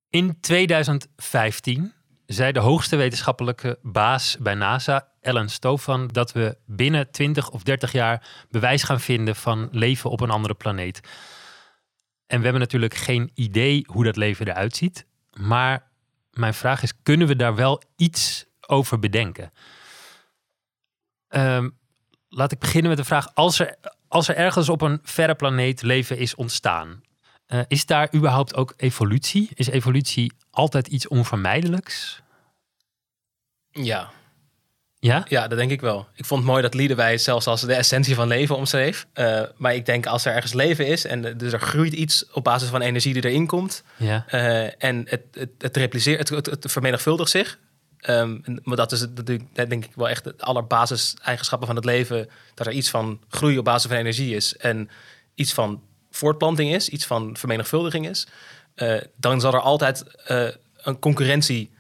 [0.10, 1.94] In 2015
[2.26, 7.92] zei de hoogste wetenschappelijke baas bij NASA, Ellen Stofan, dat we binnen 20 of 30
[7.92, 11.00] jaar bewijs gaan vinden van leven op een andere planeet.
[12.28, 15.06] En we hebben natuurlijk geen idee hoe dat leven eruit ziet.
[15.34, 15.92] Maar
[16.32, 19.52] mijn vraag is, kunnen we daar wel iets over bedenken?
[21.28, 21.70] Ehm,
[22.30, 23.76] laat ik beginnen met de vraag: als er,
[24.08, 27.04] als er ergens op een verre planeet leven is ontstaan,
[27.46, 29.50] eh, is daar überhaupt ook evolutie?
[29.54, 32.22] Is evolutie altijd iets onvermijdelijks?
[33.72, 34.12] Ja.
[35.00, 35.26] Ja?
[35.28, 36.08] Ja, dat denk ik wel.
[36.14, 39.08] Ik vond het mooi dat Liedewij het zelfs als de essentie van leven omschreef.
[39.14, 42.44] Uh, maar ik denk als er ergens leven is en dus er groeit iets op
[42.44, 43.84] basis van energie die erin komt.
[43.98, 44.26] Ja.
[44.32, 47.60] Uh, en het, het, het repliceert, het, het, vermenigvuldigt zich.
[48.10, 52.30] Um, maar dat is het, denk ik wel echt de allerbasiseigenschappen van het leven.
[52.54, 54.58] Dat er iets van groei op basis van energie is.
[54.58, 54.90] En
[55.36, 58.28] iets van voortplanting is, iets van vermenigvuldiging is.
[58.76, 60.04] Uh, dan zal er altijd
[60.78, 61.74] een concurrentie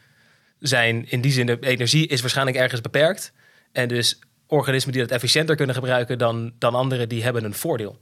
[0.59, 3.31] zijn in die zin, de energie is waarschijnlijk ergens beperkt.
[3.71, 7.99] En dus organismen die dat efficiënter kunnen gebruiken dan, dan anderen, die hebben een voordeel.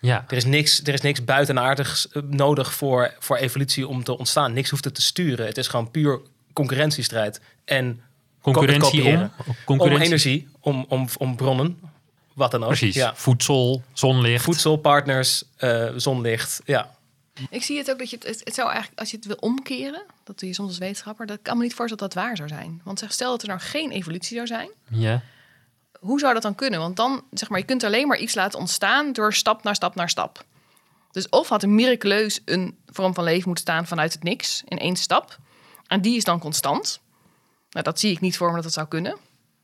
[0.00, 0.24] Ja.
[0.28, 4.52] Er is niks, er is niks buitenaardigs eh, nodig voor, voor evolutie om te ontstaan.
[4.52, 5.46] Niks hoeft het te sturen.
[5.46, 6.20] Het is gewoon puur
[6.52, 7.40] concurrentiestrijd.
[7.64, 8.02] En
[8.40, 9.30] concurrentie om,
[9.64, 9.98] concurrentie.
[9.98, 11.80] om energie, om, om, om bronnen,
[12.34, 12.68] wat dan ook.
[12.68, 13.14] Precies, ja.
[13.14, 14.44] voedsel, zonlicht.
[14.44, 16.94] Voedsel, partners, uh, zonlicht, ja.
[17.50, 20.02] Ik zie het ook dat je het, het zou eigenlijk, als je het wil omkeren,
[20.24, 22.48] dat doe je soms als wetenschapper, dat kan me niet voorstellen dat dat waar zou
[22.48, 22.80] zijn.
[22.84, 25.22] Want zeg, stel dat er nou geen evolutie zou zijn, ja.
[25.98, 26.80] hoe zou dat dan kunnen?
[26.80, 29.94] Want dan, zeg maar, je kunt alleen maar iets laten ontstaan door stap naar stap
[29.94, 30.44] naar stap.
[31.10, 34.78] Dus of had een miraculeus een vorm van leven moeten staan vanuit het niks in
[34.78, 35.38] één stap,
[35.86, 37.00] en die is dan constant.
[37.70, 39.16] Nou, dat zie ik niet voor me dat het zou kunnen.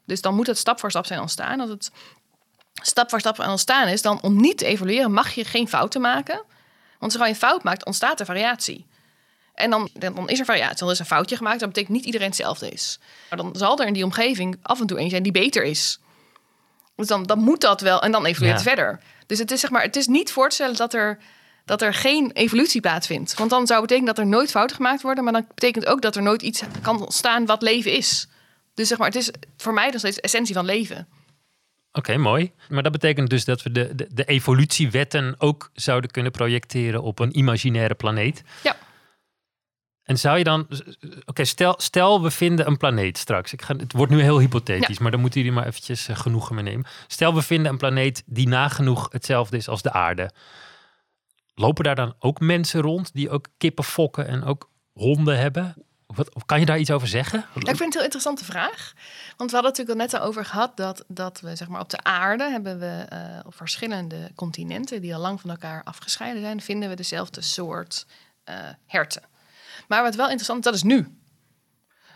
[0.05, 1.61] Dus dan moet het stap voor stap zijn ontstaan.
[1.61, 1.91] Als het
[2.83, 6.43] stap voor stap ontstaan is, dan om niet te evolueren mag je geen fouten maken.
[6.99, 8.87] Want als je een fout maakt, ontstaat er variatie.
[9.55, 10.79] En dan, dan is er variatie.
[10.79, 11.61] Dan is een foutje gemaakt.
[11.61, 12.99] Dat betekent niet iedereen hetzelfde is.
[13.29, 16.01] Maar dan zal er in die omgeving af en toe een zijn die beter is.
[16.97, 18.03] Dus dan, dan moet dat wel.
[18.03, 19.01] En dan evolueert het verder.
[19.27, 21.19] Dus het is, zeg maar, het is niet voor te stellen dat er,
[21.69, 23.35] dat er geen evolutie plaatsvindt.
[23.35, 25.25] Want dan zou betekenen dat er nooit fouten gemaakt worden.
[25.25, 28.29] Maar dan betekent ook dat er nooit iets kan ontstaan wat leven is.
[28.75, 31.09] Dus zeg maar, het is voor mij nog steeds de essentie van leven.
[31.93, 32.53] Oké, mooi.
[32.69, 37.19] Maar dat betekent dus dat we de, de, de, evolutiewetten ook zouden kunnen projecteren op
[37.19, 38.43] een imaginaire planeet.
[38.63, 38.77] Ja.
[40.03, 40.69] En zou je dan,
[41.25, 43.53] oké, stel, stel we vinden een planeet straks.
[43.53, 46.55] Ik ga, het wordt nu heel hypothetisch, maar dan moeten jullie maar eventjes uh, genoegen
[46.55, 46.87] mee nemen.
[47.07, 50.31] Stel we vinden een planeet die nagenoeg hetzelfde is als de aarde.
[51.59, 55.75] Lopen daar dan ook mensen rond die ook kippen fokken en ook honden hebben?
[56.47, 57.39] Kan je daar iets over zeggen?
[57.39, 58.93] ik vind het een heel interessante vraag.
[59.37, 61.91] Want we hadden het natuurlijk al net over gehad dat, dat we zeg maar, op
[61.91, 66.61] de aarde hebben we uh, op verschillende continenten die al lang van elkaar afgescheiden zijn,
[66.61, 68.07] vinden we dezelfde soort
[68.49, 68.55] uh,
[68.87, 69.23] herten.
[69.89, 71.19] Maar wat wel interessant is, dat is nu.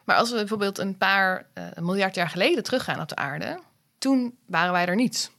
[0.04, 3.60] Maar als we bijvoorbeeld een paar uh, miljard jaar geleden teruggaan op de aarde,
[3.98, 5.30] toen waren wij er niet.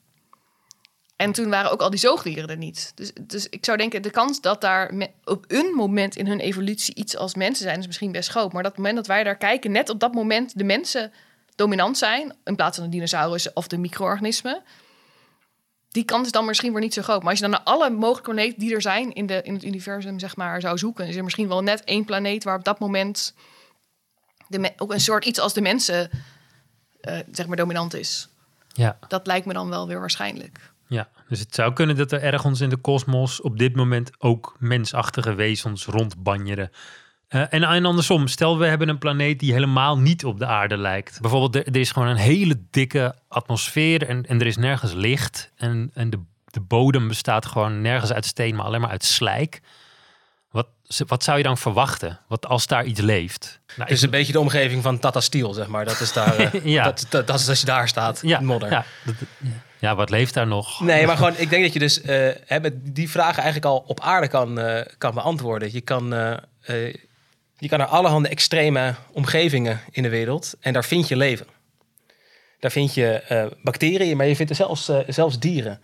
[1.16, 2.92] En toen waren ook al die zoogdieren er niet.
[2.96, 6.96] Dus, dus ik zou denken, de kans dat daar op een moment in hun evolutie
[6.96, 8.54] iets als mensen zijn, is misschien best groot.
[8.54, 11.12] Maar dat moment dat wij daar kijken, net op dat moment de mensen
[11.56, 14.64] dominant zijn, in plaats van de dinosaurussen of de micro-organismen,
[15.90, 17.20] die kans is dan misschien weer niet zo groot.
[17.20, 19.64] Maar als je dan naar alle mogelijke planeten die er zijn in, de, in het
[19.64, 22.80] universum, zeg maar, zou zoeken, is er misschien wel net één planeet waar op dat
[22.80, 23.34] moment
[24.48, 26.10] de ook een soort iets als de mensen,
[27.02, 28.28] uh, zeg maar, dominant is.
[28.68, 28.98] Ja.
[29.08, 30.73] Dat lijkt me dan wel weer waarschijnlijk.
[30.88, 34.56] Ja, dus het zou kunnen dat er ergens in de kosmos op dit moment ook
[34.60, 36.72] mensachtige wezens rondbanjeren.
[37.30, 40.78] Uh, en, en andersom, stel we hebben een planeet die helemaal niet op de aarde
[40.78, 41.22] lijkt.
[41.22, 45.52] Bijvoorbeeld, er, er is gewoon een hele dikke atmosfeer en, en er is nergens licht.
[45.56, 49.62] En, en de, de bodem bestaat gewoon nergens uit steen, maar alleen maar uit slijk.
[50.52, 50.68] Wat,
[51.08, 52.20] wat zou je dan verwachten?
[52.28, 53.60] Wat als daar iets leeft?
[53.68, 55.86] Nou, het is een beetje de omgeving van Tata Steel, zeg maar.
[55.86, 56.56] Dat is daar.
[56.56, 56.84] Uh, ja.
[56.84, 58.70] dat, dat, dat, is als je daar staat, ja, modder.
[58.70, 59.50] Ja, dat, ja.
[59.84, 60.80] Ja, wat leeft daar nog?
[60.80, 64.00] Nee, maar gewoon, ik denk dat je dus uh, met die vragen eigenlijk al op
[64.00, 65.74] aarde kan, uh, kan beantwoorden.
[65.74, 66.34] Je kan, uh,
[67.58, 71.46] je kan naar allerhande extreme omgevingen in de wereld en daar vind je leven.
[72.60, 73.24] Daar vind je
[73.64, 75.82] bacteriën, maar je vindt er zelfs, zelfs dieren.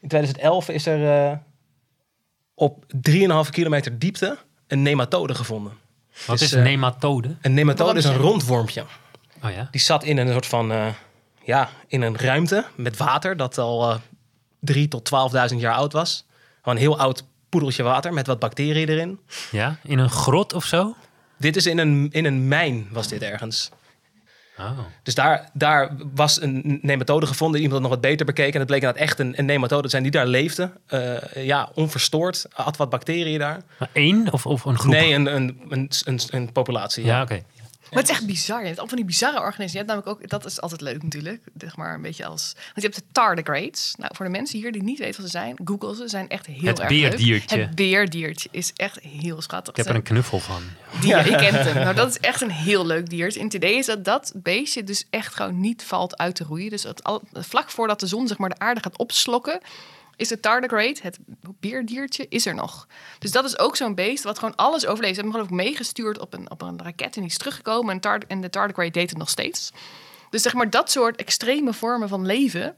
[0.00, 1.40] In 2011 is er
[2.54, 5.72] op 3,5 kilometer diepte een nematode gevonden.
[6.26, 7.36] Wat dus, is een nematode?
[7.40, 8.84] Een nematode is een rondwormpje.
[9.42, 9.68] Oh ja?
[9.70, 10.94] Die zat in een soort van
[11.44, 13.96] ja, in een ruimte met water dat al uh,
[14.60, 15.10] drie tot
[15.52, 16.24] 12.000 jaar oud was.
[16.62, 19.20] Gewoon een heel oud poedeltje water met wat bacteriën erin.
[19.50, 20.96] Ja, in een grot of zo?
[21.38, 23.70] Dit is in een, in een mijn, was dit ergens.
[24.58, 24.78] Oh.
[25.02, 27.60] Dus daar, daar was een nematode gevonden.
[27.60, 28.52] Iemand had nog wat beter bekeken.
[28.52, 30.70] En het bleek dat echt een, een nematode te zijn die daar leefde.
[30.88, 32.46] Uh, ja, onverstoord.
[32.52, 33.62] Had wat bacteriën daar.
[33.78, 34.92] Maar één of, of een groep?
[34.92, 37.04] Nee, een, een, een, een, een populatie.
[37.04, 37.42] Ja, oké.
[37.92, 38.60] Maar het is echt bizar.
[38.60, 39.70] Je hebt al van die bizarre organismen.
[39.70, 41.42] Je hebt namelijk ook, dat is altijd leuk natuurlijk.
[41.58, 42.52] Zeg maar een beetje als.
[42.54, 43.94] Want je hebt de tardigrades.
[43.98, 46.08] Nou, voor de mensen hier die niet weten wat ze zijn, Google ze.
[46.08, 47.56] Zijn echt heel het erg beerdiertje.
[47.56, 47.66] Leuk.
[47.66, 49.74] Het beerdiertje is echt heel schattig.
[49.74, 50.62] Ik heb er een knuffel van.
[51.00, 51.24] Die, ja.
[51.24, 51.74] Je kent hem.
[51.74, 53.38] Nou, dat is echt een heel leuk diertje.
[53.38, 56.70] In het idee is dat dat beestje dus echt gewoon niet valt uit te roeien.
[56.70, 59.60] Dus het, al, vlak voordat de zon zeg maar de aarde gaat opslokken
[60.16, 61.18] is het tardigrade, het
[61.60, 62.86] beerdiertje, is er nog.
[63.18, 65.14] Dus dat is ook zo'n beest wat gewoon alles overleeft.
[65.14, 67.94] Ze hebben hem ook meegestuurd op een, op een raket en die is teruggekomen.
[67.94, 69.72] En, tard, en de tardigrade deed het nog steeds.
[70.30, 72.76] Dus zeg maar dat soort extreme vormen van leven,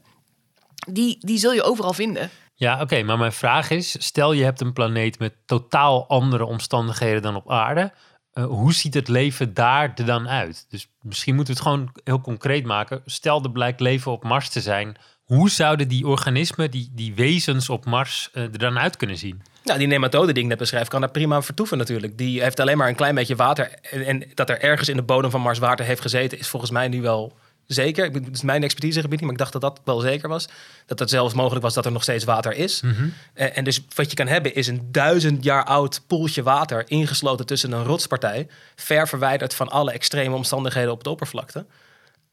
[0.87, 2.29] die, die zul je overal vinden.
[2.55, 7.21] Ja, oké, maar mijn vraag is: stel je hebt een planeet met totaal andere omstandigheden
[7.21, 7.93] dan op aarde.
[8.33, 10.65] Uh, hoe ziet het leven daar dan uit?
[10.69, 13.01] Dus misschien moeten we het gewoon heel concreet maken.
[13.05, 14.97] Stel er blijkt leven op Mars te zijn.
[15.25, 19.41] Hoe zouden die organismen, die, die wezens op Mars, uh, er dan uit kunnen zien?
[19.63, 22.17] Nou, die nematode die ik net beschrijf, kan daar prima vertoeven natuurlijk.
[22.17, 23.71] Die heeft alleen maar een klein beetje water.
[23.91, 26.71] En, en dat er ergens in de bodem van Mars water heeft gezeten, is volgens
[26.71, 28.11] mij nu wel zeker.
[28.11, 30.47] Het is mijn expertisegebied niet, maar ik dacht dat dat wel zeker was.
[30.85, 32.81] Dat het zelfs mogelijk was dat er nog steeds water is.
[32.81, 33.07] Mhm.
[33.33, 36.83] en, en dus wat je kan hebben is een duizend jaar oud poeltje water...
[36.87, 38.47] ingesloten tussen een rotspartij...
[38.75, 41.65] ver verwijderd van alle extreme omstandigheden op de oppervlakte.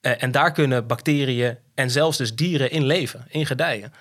[0.02, 3.92] En daar kunnen bacteriën en zelfs dus dieren in leven, in gedijen.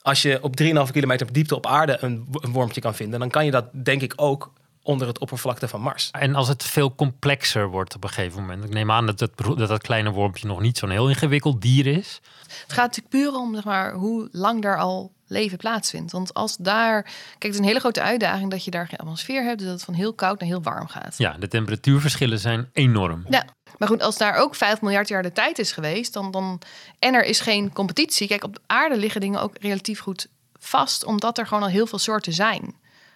[0.00, 3.20] Als je op 3,5 kilometer diepte op aarde een, een wormpje kan vinden...
[3.20, 4.52] dan kan je dat denk ik ook
[4.84, 6.08] onder het oppervlakte van Mars.
[6.10, 8.64] En als het veel complexer wordt op een gegeven moment.
[8.64, 11.86] Ik neem aan dat dat, dat, dat kleine wormpje nog niet zo'n heel ingewikkeld dier
[11.86, 12.20] is.
[12.42, 16.12] Het gaat natuurlijk puur om zeg maar, hoe lang daar al leven plaatsvindt.
[16.12, 17.02] Want als daar.
[17.02, 19.58] Kijk, het is een hele grote uitdaging dat je daar geen atmosfeer hebt.
[19.58, 21.14] Dus dat het van heel koud naar heel warm gaat.
[21.18, 23.24] Ja, de temperatuurverschillen zijn enorm.
[23.28, 23.44] Ja.
[23.78, 26.60] Maar goed, als daar ook 5 miljard jaar de tijd is geweest, dan, dan.
[26.98, 28.28] En er is geen competitie.
[28.28, 30.26] Kijk, op de aarde liggen dingen ook relatief goed
[30.58, 32.74] vast, omdat er gewoon al heel veel soorten zijn.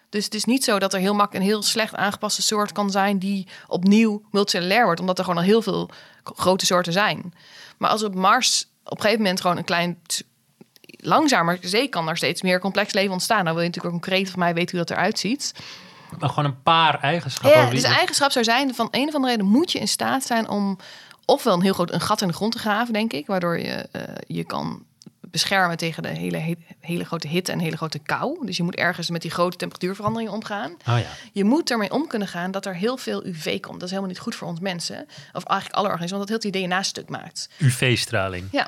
[0.09, 2.91] Dus het is niet zo dat er heel makkelijk een heel slecht aangepaste soort kan
[2.91, 5.89] zijn die opnieuw multicellulair wordt, omdat er gewoon al heel veel
[6.23, 7.33] grote soorten zijn.
[7.77, 9.99] Maar als op Mars op een gegeven moment gewoon een klein
[11.01, 13.43] langzamer zee kan er steeds meer complex leven ontstaan.
[13.43, 15.53] Nou wil je natuurlijk ook concreet van mij weten hoe dat eruit ziet.
[16.19, 17.61] Maar gewoon een paar eigenschappen.
[17.61, 20.49] Ja, dus eigenschap zou zijn, van een of andere reden moet je in staat zijn
[20.49, 20.77] om
[21.25, 23.89] ofwel een heel groot een gat in de grond te graven, denk ik, waardoor je
[23.91, 24.85] uh, je kan
[25.31, 28.45] beschermen tegen de hele, hele grote hitte en hele grote kou.
[28.45, 30.71] Dus je moet ergens met die grote temperatuurveranderingen omgaan.
[30.71, 31.05] Oh ja.
[31.31, 33.73] Je moet ermee om kunnen gaan dat er heel veel UV komt.
[33.73, 35.07] Dat is helemaal niet goed voor ons mensen.
[35.33, 37.49] Of eigenlijk alle organismen, want dat heel die DNA stuk maakt.
[37.57, 38.47] UV-straling.
[38.51, 38.67] Ja,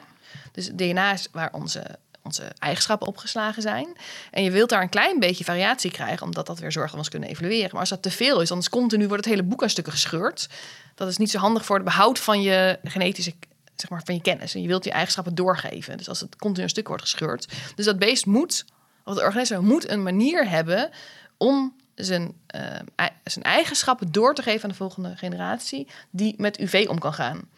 [0.52, 3.98] dus DNA is waar onze, onze eigenschappen opgeslagen zijn.
[4.32, 7.10] En je wilt daar een klein beetje variatie krijgen, omdat dat weer zorgt dat ons
[7.10, 7.70] kunnen evalueren.
[7.72, 10.50] Maar als dat te veel is, dan continu wordt het hele boek aan stukken gescheurd.
[10.96, 13.34] Dat is niet zo handig voor het behoud van je genetische
[13.76, 14.56] zeg maar, van je kennis.
[14.56, 15.98] En je wilt je eigenschappen doorgeven.
[15.98, 17.48] Dus als het continu een stuk wordt gescheurd.
[17.76, 18.66] Dus dat beest moet,
[19.04, 20.90] of het organisme moet een manier hebben
[21.38, 26.86] om zijn, uh, zijn eigenschappen door te geven aan de volgende generatie, die met UV
[26.90, 27.50] om kan gaan.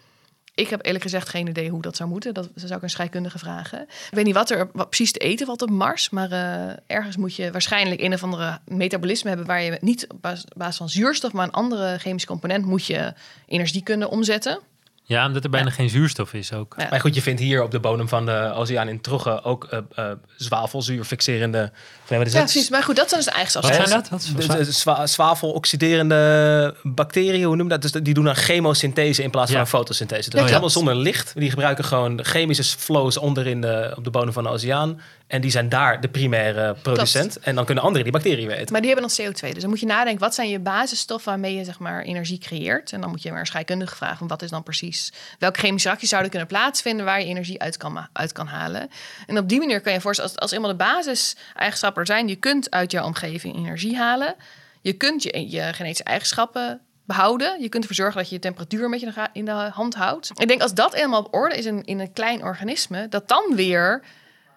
[0.54, 2.34] Ik heb eerlijk gezegd geen idee hoe dat zou moeten.
[2.34, 3.80] Dat zou ik een scheikundige vragen.
[3.80, 6.10] Ik weet niet wat er wat precies te eten valt op Mars.
[6.10, 9.46] Maar uh, ergens moet je waarschijnlijk een of andere metabolisme hebben...
[9.46, 11.32] waar je niet op basis van zuurstof...
[11.32, 13.14] maar een andere chemische component moet je
[13.46, 14.60] energie kunnen omzetten.
[15.06, 16.76] Ja, omdat er bijna geen zuurstof is ook.
[16.90, 19.78] Maar goed, je vindt hier op de bodem van de oceaan in Trogge ook uh,
[19.98, 21.72] uh, zwavelzuur fixerende...
[22.08, 22.70] ja, precies.
[22.70, 23.78] Maar goed, dat zijn dus de eigenschappen.
[23.78, 24.46] Wat zijn dat?
[24.46, 27.82] Wat de, zwa zwavel-oxiderende bacteriën, hoe noem je dat?
[27.82, 30.30] Dus die doen dan chemosynthese in plaats van een fotosynthese.
[30.30, 31.32] Dat is allemaal zonder licht.
[31.34, 35.00] Die gebruiken gewoon chemische flows onder in de, op de bodem van de oceaan.
[35.34, 37.38] En die zijn daar de primaire producent.
[37.38, 38.72] En dan kunnen anderen die bacteriën weten.
[38.72, 39.52] Maar die hebben dan CO2.
[39.52, 42.92] Dus dan moet je nadenken, wat zijn je basisstoffen waarmee je zeg maar, energie creëert?
[42.92, 45.12] En dan moet je maar scheikundig vragen, wat is dan precies...
[45.38, 48.90] welke chemische reacties zouden kunnen plaatsvinden waar je energie uit kan, uit kan halen?
[49.26, 52.28] En op die manier kan je voorstellen, als, als eenmaal de basiseigenschappen er zijn...
[52.28, 54.34] je kunt uit jouw omgeving energie halen.
[54.80, 57.62] Je kunt je, je genetische eigenschappen behouden.
[57.62, 60.30] Je kunt ervoor zorgen dat je je temperatuur een beetje in de hand houdt.
[60.34, 63.08] Ik denk als dat eenmaal op orde is in, in een klein organisme...
[63.08, 64.02] dat dan weer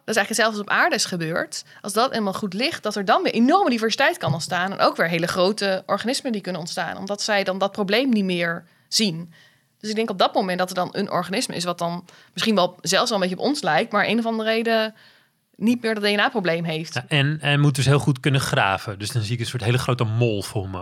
[0.08, 1.64] dat is eigenlijk zelfs op aarde is gebeurd.
[1.82, 4.72] Als dat helemaal goed ligt, dat er dan weer enorme diversiteit kan ontstaan.
[4.72, 6.98] En ook weer hele grote organismen die kunnen ontstaan.
[6.98, 9.34] Omdat zij dan dat probleem niet meer zien.
[9.80, 11.64] Dus ik denk op dat moment dat er dan een organisme is...
[11.64, 13.92] wat dan misschien wel zelfs wel een beetje op ons lijkt...
[13.92, 14.96] maar een of andere reden
[15.58, 16.94] niet meer dat DNA-probleem heeft.
[16.94, 19.00] Ja, en, en moet dus heel goed kunnen graven.
[19.00, 20.82] Dus dan zie ik een soort hele grote mol voor me.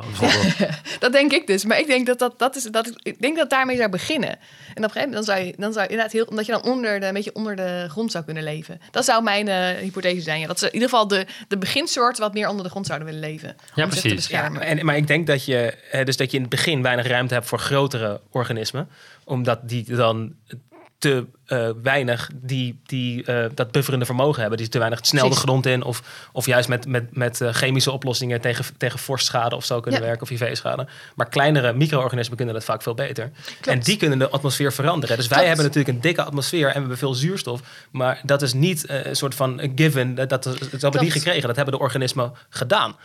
[1.00, 1.66] dat denk ik dus.
[1.66, 4.30] Maar ik denk dat dat, dat is dat ik denk dat daarmee zou beginnen.
[4.30, 6.52] En op een gegeven moment dan zou je dan zou je inderdaad heel omdat je
[6.52, 8.82] dan onder de een beetje onder de grond zou kunnen leven.
[8.92, 10.40] Dat zou mijn uh, hypothese zijn.
[10.40, 13.08] Ja, dat ze in ieder geval de, de beginsoorten wat meer onder de grond zouden
[13.08, 13.56] willen leven.
[13.76, 14.02] Ja, om precies.
[14.02, 14.62] Zich te beschermen.
[14.62, 17.34] Ja, en, maar ik denk dat je dus dat je in het begin weinig ruimte
[17.34, 18.90] hebt voor grotere organismen,
[19.24, 20.36] omdat die dan
[21.06, 24.58] te uh, weinig die, die, uh, dat bufferende vermogen hebben.
[24.58, 25.84] Die te weinig snel de grond in.
[25.84, 30.00] Of, of juist met, met, met uh, chemische oplossingen tegen, tegen vorstschade of zo kunnen
[30.00, 30.06] ja.
[30.06, 30.24] werken.
[30.24, 30.88] Of IV-schade.
[31.16, 33.32] Maar kleinere micro-organismen kunnen dat vaak veel beter.
[33.44, 33.68] Klopt.
[33.68, 35.18] En die kunnen de atmosfeer veranderen.
[35.18, 35.48] Dus wij Klopt.
[35.48, 37.62] hebben natuurlijk een dikke atmosfeer en we hebben veel zuurstof.
[37.92, 40.16] Maar dat is niet een soort van given.
[40.16, 41.48] Dat, dat, dat hebben we niet gekregen.
[41.48, 42.96] Dat hebben de organismen gedaan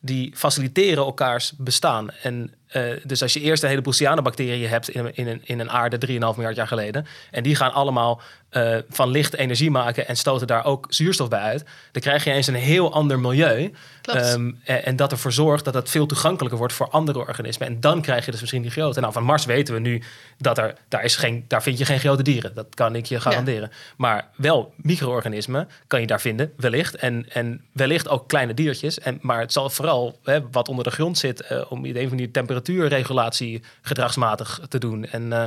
[0.00, 2.10] die faciliteren elkaars bestaan.
[2.22, 5.58] En eh, dus als je eerst een heleboel cyanobacteriën hebt in, een- in, een, in
[5.60, 7.06] een aarde 3,5 miljard jaar geleden.
[7.30, 11.40] En die gaan allemaal eh, van licht energie maken en stoten daar ook zuurstof bij
[11.40, 11.64] uit.
[11.92, 13.72] Dan krijg je eens een heel ander milieu.
[14.02, 17.68] Ehm, en, en dat ervoor zorgt dat het veel toegankelijker wordt voor andere organismen.
[17.68, 19.00] En dan krijg je dus misschien die grote.
[19.00, 20.02] Nou, van Mars weten we nu
[20.38, 22.54] dat er, daar, is geen, daar vind je geen grote dieren.
[22.54, 23.70] Dat kan ik je garanderen.
[23.96, 26.94] Maar wel micro-organismen kan je daar vinden, wellicht.
[26.94, 28.98] En, en wellicht ook kleine diertjes.
[28.98, 31.40] En, maar het zal vooral hè, wat onder de grond zit...
[31.40, 32.30] eh, om op een van die
[32.62, 35.04] temperatuurregulatie gedragsmatig te doen.
[35.04, 35.44] En, eh,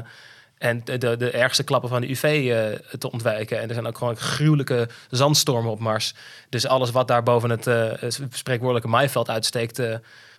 [0.57, 3.59] en de, de, ergste klappen van de UV eh, te ontwijken.
[3.59, 6.14] En er zijn ook gewoon gruwelijke zandstormen op Mars.
[6.49, 9.82] Dus alles wat daar boven het eh, spreekwoordelijke maaiveld uitsteekt...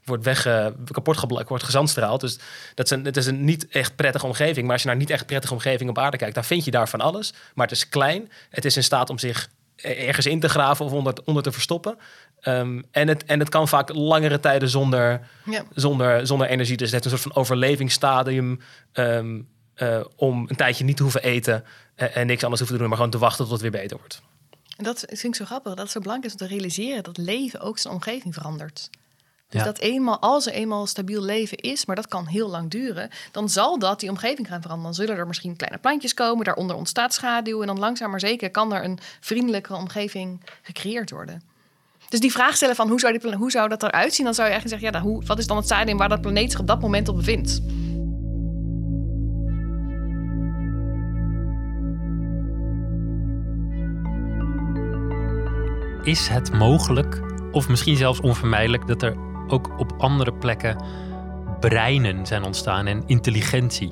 [0.05, 0.43] wordt weg,
[0.91, 2.21] kapot geblakt, wordt gezandstraald.
[2.21, 2.39] Dus
[2.75, 4.65] dat is, een, het is een niet echt prettige omgeving.
[4.65, 6.35] Maar als je naar niet echt prettige omgeving op aarde kijkt...
[6.35, 7.33] dan vind je daar van alles.
[7.55, 8.31] Maar het is klein.
[8.51, 9.49] Het is in staat om zich
[9.83, 11.99] ergens in te graven of onder, onder te verstoppen.
[12.43, 15.65] Ehm, en, het, en het kan vaak langere tijden zonder, Ja.
[15.75, 16.77] zonder, zonder energie.
[16.77, 18.61] Dus het heeft een soort van overlevingsstadium...
[18.93, 19.41] ehm,
[19.75, 21.65] eh, om een tijdje niet te hoeven eten...
[21.95, 22.89] eh, en niks anders hoeven te doen...
[22.89, 24.23] maar gewoon te wachten tot het weer beter wordt.
[24.77, 25.71] En dat vind ik zo grappig.
[25.75, 28.91] Dat het zo belangrijk is om te realiseren dat leven ook zijn omgeving verandert.
[29.49, 29.67] Dus Ja.
[29.67, 33.49] dat eenmaal, als er eenmaal stabiel leven is, maar dat kan heel lang duren, dan
[33.49, 34.93] zal dat die omgeving gaan veranderen.
[34.95, 38.51] Dan zullen er misschien kleine plantjes komen, daaronder ontstaat schaduw en dan langzaam maar zeker
[38.51, 41.43] kan er een vriendelijke omgeving gecreëerd worden.
[42.13, 44.49] Dus die vraag stellen van hoe zou, die, hoe zou dat eruit zien, dan zou
[44.49, 46.61] je eigenlijk zeggen, ja, nou, hoe, wat is dan het stadium waar dat planeet zich
[46.61, 47.63] op dat moment op bevindt?
[56.03, 57.21] Is het mogelijk,
[57.53, 59.17] of misschien zelfs onvermijdelijk, dat er
[59.49, 60.85] ook op andere plekken
[61.61, 63.91] breinen zijn ontstaan en intelligentie?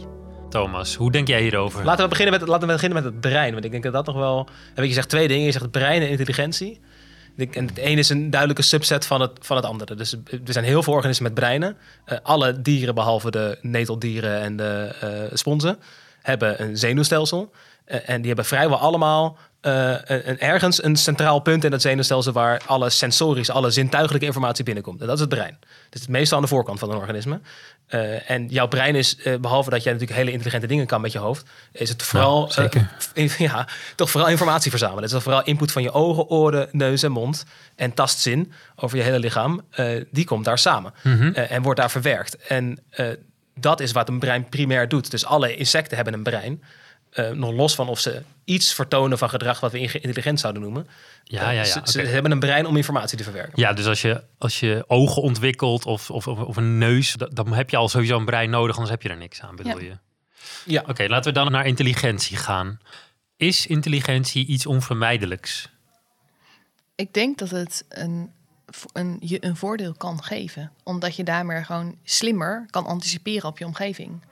[0.48, 1.84] Thomas, hoe denk jij hierover?
[1.84, 3.52] Laten we beginnen met, laten we beginnen met het brein.
[3.52, 4.48] Want ik denk dat dat nog wel...
[4.74, 5.44] Je zegt twee dingen.
[5.44, 6.80] Je zegt het brein en intelligentie.
[7.36, 9.94] En het ene is een duidelijke subset van het, van het andere.
[9.94, 11.76] Dus er zijn heel veel organismen met breinen.
[12.04, 15.78] Eh, alle dieren, behalve de neteldieren en de eh sponsen,
[16.22, 17.52] hebben een zenuwstelsel.
[17.84, 22.32] Eh, en die hebben vrijwel allemaal eh, een, ergens een centraal punt in dat zenuwstelsel...
[22.32, 25.00] waar alle sensorische, alle zintuigelijke informatie binnenkomt.
[25.00, 25.58] En dat is het brein.
[25.90, 27.40] Dat is meestal aan de voorkant van een organisme.
[27.86, 31.12] Eh, en jouw brein is, eh, behalve dat jij natuurlijk hele intelligente dingen kan met
[31.12, 32.68] je hoofd, is het vooral, Nou,
[33.12, 35.02] in- ja, toch vooral informatie verzamelen.
[35.04, 37.44] Het is vooral input van je ogen, oren, neus en mond
[37.76, 39.60] en tastzin over je hele lichaam.
[40.10, 41.32] Die komt daar samen Mhm.
[41.32, 42.36] en wordt daar verwerkt.
[42.36, 42.78] En
[43.54, 45.10] dat is wat een brein primair doet.
[45.10, 46.62] Dus alle insecten hebben een brein.
[47.32, 50.86] Nog los van of ze iets vertonen van gedrag wat we intelligent zouden noemen.
[51.24, 51.86] Ja, Eh, ja, ja.
[51.86, 53.52] Ze, hebben een brein om informatie te verwerken.
[53.54, 57.26] Ja, dus als je, als je ogen ontwikkelt of, of, of, of een neus, da-
[57.32, 59.80] dan heb je al sowieso een brein nodig, anders heb je er niks aan, bedoel
[59.80, 59.86] Ja.
[59.86, 59.98] je?
[60.72, 60.84] Ja.
[60.86, 62.78] Oké, laten we dan naar intelligentie gaan.
[63.36, 65.68] Is intelligentie iets onvermijdelijks?
[66.94, 68.30] Ik denk dat het een,
[68.92, 70.72] een, je een voordeel kan geven.
[70.84, 74.22] Omdat je daarmee gewoon slimmer kan anticiperen op je omgeving.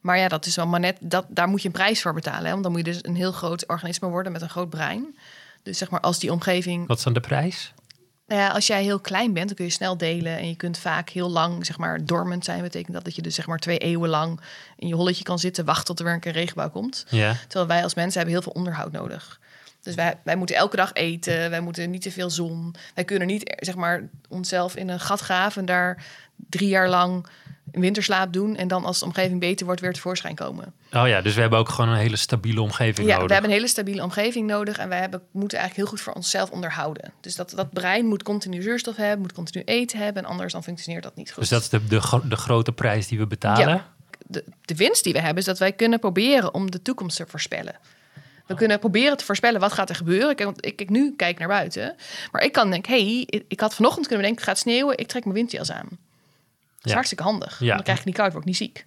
[0.00, 2.44] Maar ja, dat is wel maar net, dat, daar moet je een prijs voor betalen.
[2.44, 2.50] Hè?
[2.50, 5.16] Want dan moet je dus een heel groot organisme worden met een groot brein.
[5.62, 6.86] Dus zeg maar, als die omgeving.
[6.86, 7.72] Wat is dan de prijs?
[8.26, 10.38] Nou ja, als jij heel klein bent, dan kun je snel delen.
[10.38, 12.62] En je kunt vaak heel lang, zeg maar, dormant zijn.
[12.62, 14.40] Betekent dat dat je dus zeg maar twee eeuwen lang
[14.76, 17.04] in je holletje kan zitten, wachten tot er weer een keer regenbouw komt.
[17.08, 17.36] Ja.
[17.48, 19.40] Terwijl wij als mensen hebben heel veel onderhoud nodig.
[19.82, 22.74] Dus wij, wij moeten elke dag eten, wij moeten niet te veel zon.
[22.94, 26.04] Wij kunnen niet eh, zeg maar, onszelf in een gat graven en daar
[26.36, 27.26] drie jaar lang
[27.72, 28.56] winterslaap doen.
[28.56, 30.72] En dan als de omgeving beter wordt, weer tevoorschijn komen.
[30.92, 33.26] Oh ja, dus we hebben ook gewoon een hele stabiele omgeving Ja, nodig.
[33.26, 36.12] we hebben een hele stabiele omgeving nodig en wij hebben, moeten eigenlijk heel goed voor
[36.22, 37.12] onszelf onderhouden.
[37.20, 40.22] Dus dat, dat brein moet continu zuurstof hebben, moet continu eten hebben.
[40.22, 41.38] En anders dan functioneert dat niet goed.
[41.40, 43.68] Dus dat is de, de, gro- de grote prijs die we betalen.
[43.68, 43.92] Ja.
[44.26, 47.24] de, de winst die we hebben is dat wij kunnen proberen om de toekomst te
[47.28, 47.74] voorspellen.
[48.46, 50.34] We kunnen proberen te voorspellen wat gaat er gebeuren.
[50.36, 51.94] Kijk, want ik, ik nu kijk naar buiten.
[52.32, 54.98] Maar ik kan denken, hey, ik, had vanochtend kunnen denken, het gaat sneeuwen.
[54.98, 55.88] Ik trek mijn windjas aan.
[56.80, 57.58] Dat is hartstikke handig.
[57.60, 57.74] Ja.
[57.74, 58.86] Dan krijg ik niet koud, word ik niet ziek.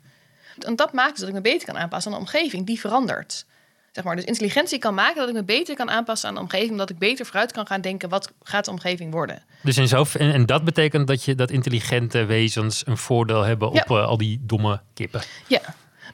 [0.60, 2.66] En dat maakt dus dat ik me beter kan aanpassen aan de omgeving.
[2.66, 3.46] Die verandert.
[3.92, 6.72] Zeg maar, dus intelligentie kan maken dat ik me beter kan aanpassen aan de omgeving.
[6.72, 9.44] Omdat ik beter vooruit kan gaan denken, wat gaat de omgeving worden?
[9.62, 13.68] Dus in zo, en, en dat betekent dat je dat intelligente wezens een voordeel hebben
[13.68, 13.84] op Ja.
[13.84, 15.22] eh, al die domme kippen.
[15.48, 15.62] Ja,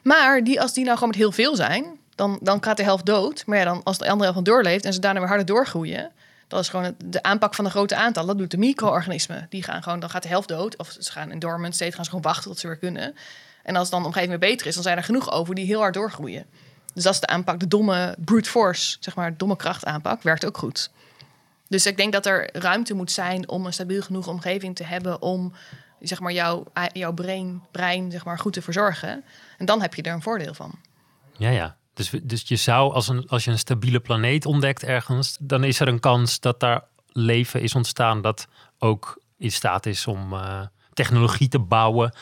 [0.02, 3.06] maar die, als die nou gewoon met heel veel zijn, dan, dan gaat de helft
[3.06, 3.42] dood.
[3.46, 6.10] Maar ja, dan, als de andere helft dan doorleeft en ze daarna weer harder doorgroeien,
[6.50, 8.26] dat is gewoon het- de aanpak van de grote aantal.
[8.26, 9.46] Dat doet de micro-organismen.
[9.50, 10.76] Die gaan gewoon, dan gaat de helft dood.
[10.76, 13.14] Of ze gaan in dormant state, gaan ze gewoon wachten tot ze weer kunnen.
[13.62, 15.94] En als dan de omgeving beter is, dan zijn er genoeg over die heel hard
[15.94, 16.46] doorgroeien.
[16.94, 20.46] Dus dat is de aanpak, de domme brute force, zeg maar, domme kracht aanpak, werkt
[20.46, 20.90] ook goed.
[21.68, 25.22] Dus ik denk dat er ruimte moet zijn om een stabiel genoeg omgeving te hebben
[25.22, 25.52] om
[26.00, 29.24] zeg maar, jouw, jouw brein, brein zeg maar, goed te verzorgen.
[29.58, 30.72] En dan heb je er een voordeel van.
[31.36, 31.76] Ja, ja.
[32.00, 35.80] Dus, dus je zou, als, een, als je een stabiele planeet ontdekt ergens, dan is
[35.80, 38.48] er een kans dat daar leven is ontstaan dat
[38.78, 40.60] ook in staat is om eh,
[40.92, 42.12] technologie te bouwen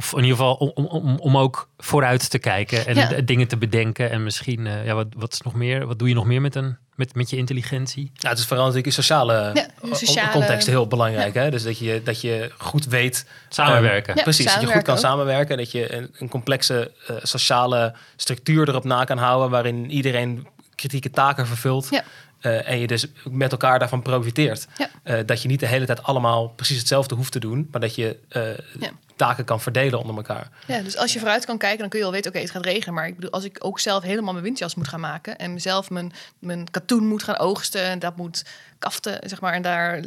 [0.00, 3.20] Of in ieder geval om, om, ook vooruit te kijken en Ja.
[3.24, 4.10] dingen te bedenken.
[4.10, 5.86] En misschien, eh, ja, wat, wat is nog meer?
[5.86, 8.02] Wat doe je nog meer met, een, met, met je intelligentie?
[8.14, 11.34] Nou, het is vooral natuurlijk in sociale, Ja, o- sociale- context heel belangrijk.
[11.34, 11.50] Hè?
[11.50, 13.26] Dus dat je, dat je goed weet...
[13.48, 14.16] Samenwerken.
[14.16, 15.00] Ja, Precies, dat je goed kan ook.
[15.00, 15.56] samenwerken.
[15.56, 19.50] Dat je een, een complexe eh, sociale structuur erop na kan houden...
[19.50, 21.86] waarin iedereen kritieke taken vervult.
[21.90, 22.02] Ja.
[22.40, 24.66] Eh, en je dus met elkaar daarvan profiteert.
[24.76, 24.90] Ja.
[25.02, 27.68] Eh, dat je niet de hele tijd allemaal precies hetzelfde hoeft te doen...
[27.70, 28.42] maar dat je eh,
[28.78, 28.90] Ja.
[29.20, 30.48] Taken kan verdelen onder elkaar.
[30.66, 32.64] Ja, dus als je vooruit kan kijken, dan kun je al weten, oké, het gaat
[32.64, 32.94] regenen.
[32.94, 35.90] Maar ik bedoel, als ik ook zelf helemaal mijn windjas moet gaan maken en mezelf
[35.90, 38.44] mijn, mijn katoen moet gaan oogsten en dat moet
[38.78, 40.00] kaften, zeg maar, en daar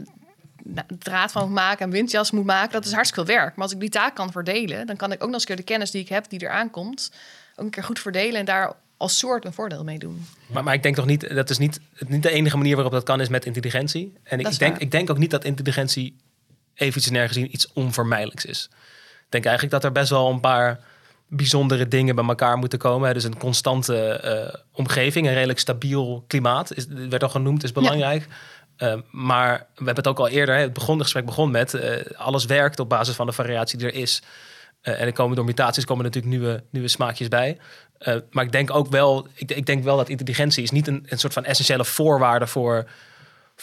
[0.64, 3.55] nou, draad van moet maken en windjas moet maken, dat is hartstikke veel werk.
[3.55, 5.66] Maar als ik die taak kan verdelen, dan kan ik ook nog eens een keer
[5.66, 7.11] de kennis die ik heb, die eraan komt,
[7.55, 10.26] ook een keer goed verdelen en daar als soort een voordeel mee doen.
[10.47, 13.03] Maar, maar ik denk toch niet, dat is niet, niet de enige manier waarop dat
[13.03, 14.14] kan, is met intelligentie.
[14.24, 14.82] En ik, ik denk, waar.
[14.82, 16.16] ik denk ook niet dat intelligentie
[16.74, 18.70] evolutionair gezien iets onvermijdelijks is.
[19.34, 20.80] Denk eigenlijk dat er best wel een paar
[21.28, 23.14] bijzondere dingen bij elkaar moeten komen.
[23.14, 28.28] Dus een constante eh, omgeving, een redelijk stabiel klimaat, is, werd al genoemd, is belangrijk.
[28.78, 31.74] Eh, maar we hebben het ook al eerder, hè, het, begon, het gesprek begon met,
[31.74, 34.22] eh, alles werkt op basis van de variatie die er is.
[34.82, 37.58] En er komen door mutaties komen natuurlijk nieuwe, nieuwe smaakjes bij.
[38.32, 41.20] Maar ik denk ook wel, ik, ik denk wel dat intelligentie is niet een, een
[41.20, 42.86] soort van essentiële voorwaarde voor,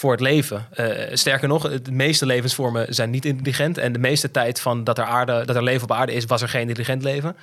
[0.01, 0.67] voor het leven.
[0.73, 3.79] Eh, sterker nog, de meeste levensvormen zijn niet intelligent.
[3.79, 6.43] En de meeste tijd van dat er, aarde, dat er leven op aarde is, was
[6.43, 7.37] er geen intelligent leven.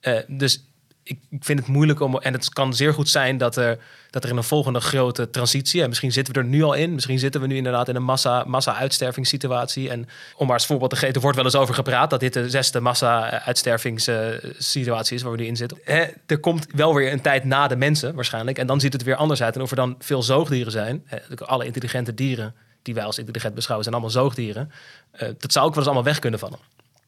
[0.00, 0.64] Eh, dus
[1.04, 2.18] ik, ik vind het moeilijk om.
[2.18, 3.78] En het kan zeer goed zijn dat er,
[4.10, 5.82] dat er in een volgende grote transitie.
[5.82, 6.94] En misschien zitten we er nu al in.
[6.94, 9.90] Misschien zitten we nu inderdaad in een massa, massa-uitstervingssituatie.
[9.90, 12.32] En om maar als voorbeeld te geven, er wordt wel eens over gepraat dat dit
[12.32, 15.78] de zesde massa-uitstervingssituatie is waar we nu in zitten.
[15.84, 18.58] Hè, er komt wel weer een tijd na de mensen waarschijnlijk.
[18.58, 19.56] En dan ziet het weer anders uit.
[19.56, 21.02] En of er dan veel zoogdieren zijn.
[21.06, 24.72] Hè, alle intelligente dieren die wij als intelligent beschouwen, zijn allemaal zoogdieren.
[25.10, 26.58] Eh, dat zou ook wel eens allemaal weg kunnen vallen.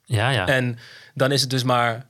[0.05, 0.47] Ja, ja.
[0.47, 0.79] En
[1.15, 2.07] dan is het dus maar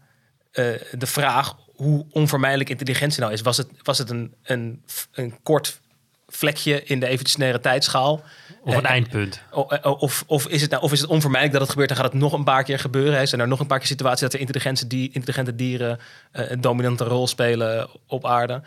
[0.52, 3.40] eh, de vraag hoe onvermijdelijk intelligentie nou is.
[3.40, 5.80] Was het, was het een, een, een kort
[6.28, 8.22] vlekje in de evolutionaire tijdschaal?
[8.62, 9.42] of een Eh, eindpunt.
[9.50, 12.12] Eh, Of, of, is het nou, of is het onvermijdelijk dat het gebeurt en gaat
[12.12, 13.18] het nog een paar keer gebeuren?
[13.18, 13.26] Hè?
[13.26, 15.98] Zijn er nog een paar keer situaties dat er intelligente, die, intelligente dieren
[16.32, 18.62] eh, een dominante rol spelen op aarde?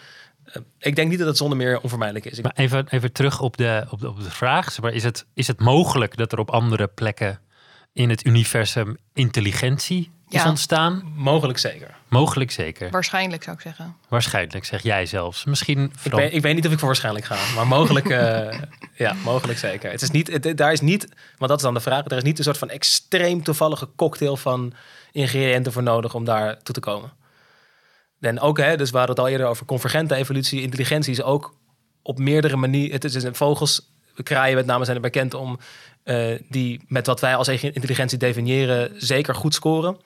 [0.80, 2.42] Ik denk niet dat het zonder meer onvermijdelijk is.
[2.42, 4.80] Maar even, even terug op de, op de, op de vraag.
[4.82, 7.40] Maar, is, het, is het mogelijk dat er op andere plekken
[7.94, 10.50] in het universum intelligentie is Ja.
[10.50, 11.14] ontstaan?
[11.16, 11.96] mogelijk zeker.
[12.08, 12.90] Mogelijk zeker.
[12.90, 13.96] Waarschijnlijk zou ik zeggen.
[14.08, 15.46] Waarschijnlijk, zeg jij zelfs.
[15.46, 18.60] Misschien Ik weet, ik weet niet of ik voor waarschijnlijk ga, maar mogelijk, eh,
[19.06, 19.92] ja, mogelijk zeker.
[19.92, 21.08] Het is niet, het, daar is niet,
[21.38, 24.38] want dat is dan de vraag, er is niet een soort van extreem toevallige cocktail
[24.38, 24.74] van
[25.12, 27.12] ingrediënten voor nodig om daar toe te komen.
[28.20, 31.56] En ook, hè, dus we hadden het al eerder over convergente evolutie, intelligentie is ook
[32.02, 33.90] op meerdere manieren, het is een vogels,
[34.24, 35.60] kraaien met name zijn er bekend om,
[36.04, 39.98] eh, die met wat wij als intelligentie definiëren zeker goed scoren.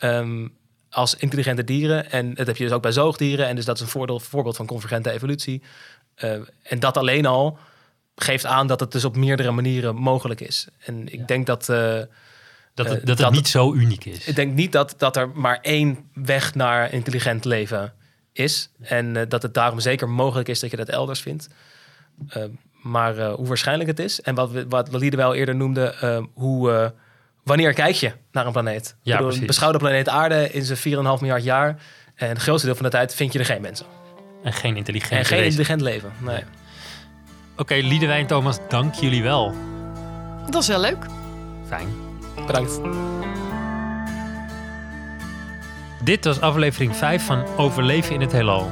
[0.00, 0.48] Ehm,
[0.90, 2.10] als intelligente dieren.
[2.10, 3.46] En dat heb je dus ook bij zoogdieren.
[3.46, 5.62] En dus dat is een voordeel, voorbeeld van convergente evolutie.
[6.14, 6.32] Eh,
[6.62, 7.58] en dat alleen al
[8.14, 10.66] geeft aan dat het dus op meerdere manieren mogelijk is.
[10.84, 11.68] En ik denk dat.
[11.68, 11.76] eh,
[12.74, 14.26] dat het, eh, dat het dat- niet zo uniek is.
[14.26, 17.92] ik denk niet dat, dat er maar één weg naar intelligent leven
[18.32, 18.70] is.
[18.80, 21.48] En dat het daarom zeker mogelijk is dat je dat elders vindt.
[22.82, 24.20] Maar hoe waarschijnlijk het is.
[24.20, 25.94] En wat, we, wat Walide wel eerder noemde.
[26.34, 26.92] hoe,
[27.50, 28.96] wanneer kijk je naar een planeet?
[29.02, 29.46] Ja, bedoel, precies.
[29.46, 30.82] beschouw de planeet aarde in zijn 4,5
[31.20, 31.76] miljard jaar.
[32.14, 33.86] En het grootste deel van de tijd vind je er geen mensen.
[34.42, 36.12] en geen intelligente En geen intelligent leven.
[36.18, 36.44] Nee.
[37.56, 39.54] Oké, Liedewijn Thomas, dank jullie wel.
[40.44, 41.06] Dat was heel leuk.
[41.66, 41.88] Fijn.
[42.46, 42.80] Bedankt.
[46.04, 48.70] Dit was aflevering 5 van Overleven in het Heelal.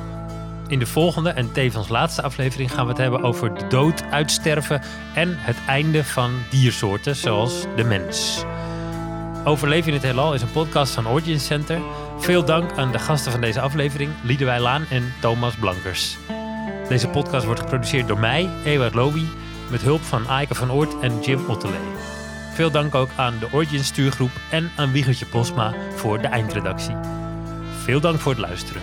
[0.68, 4.82] In de volgende en tevens laatste aflevering gaan we het hebben over de dood, uitsterven
[5.14, 8.44] en het einde van diersoorten zoals de mens.
[9.44, 11.80] Overleven in het Heelal is een podcast van Origin Center.
[12.18, 16.16] Veel dank aan de gasten van deze aflevering, Liedewij Laan en Thomas Blankers.
[16.88, 19.24] Deze podcast wordt geproduceerd door mij, Ewout Lowy,
[19.70, 21.78] met hulp van Aike van Oort en Jim Ottelee.
[22.54, 26.96] Veel dank ook aan de Origin stuurgroep en aan Wiegertje Posma voor de eindredactie.
[27.82, 28.82] Veel dank voor het luisteren.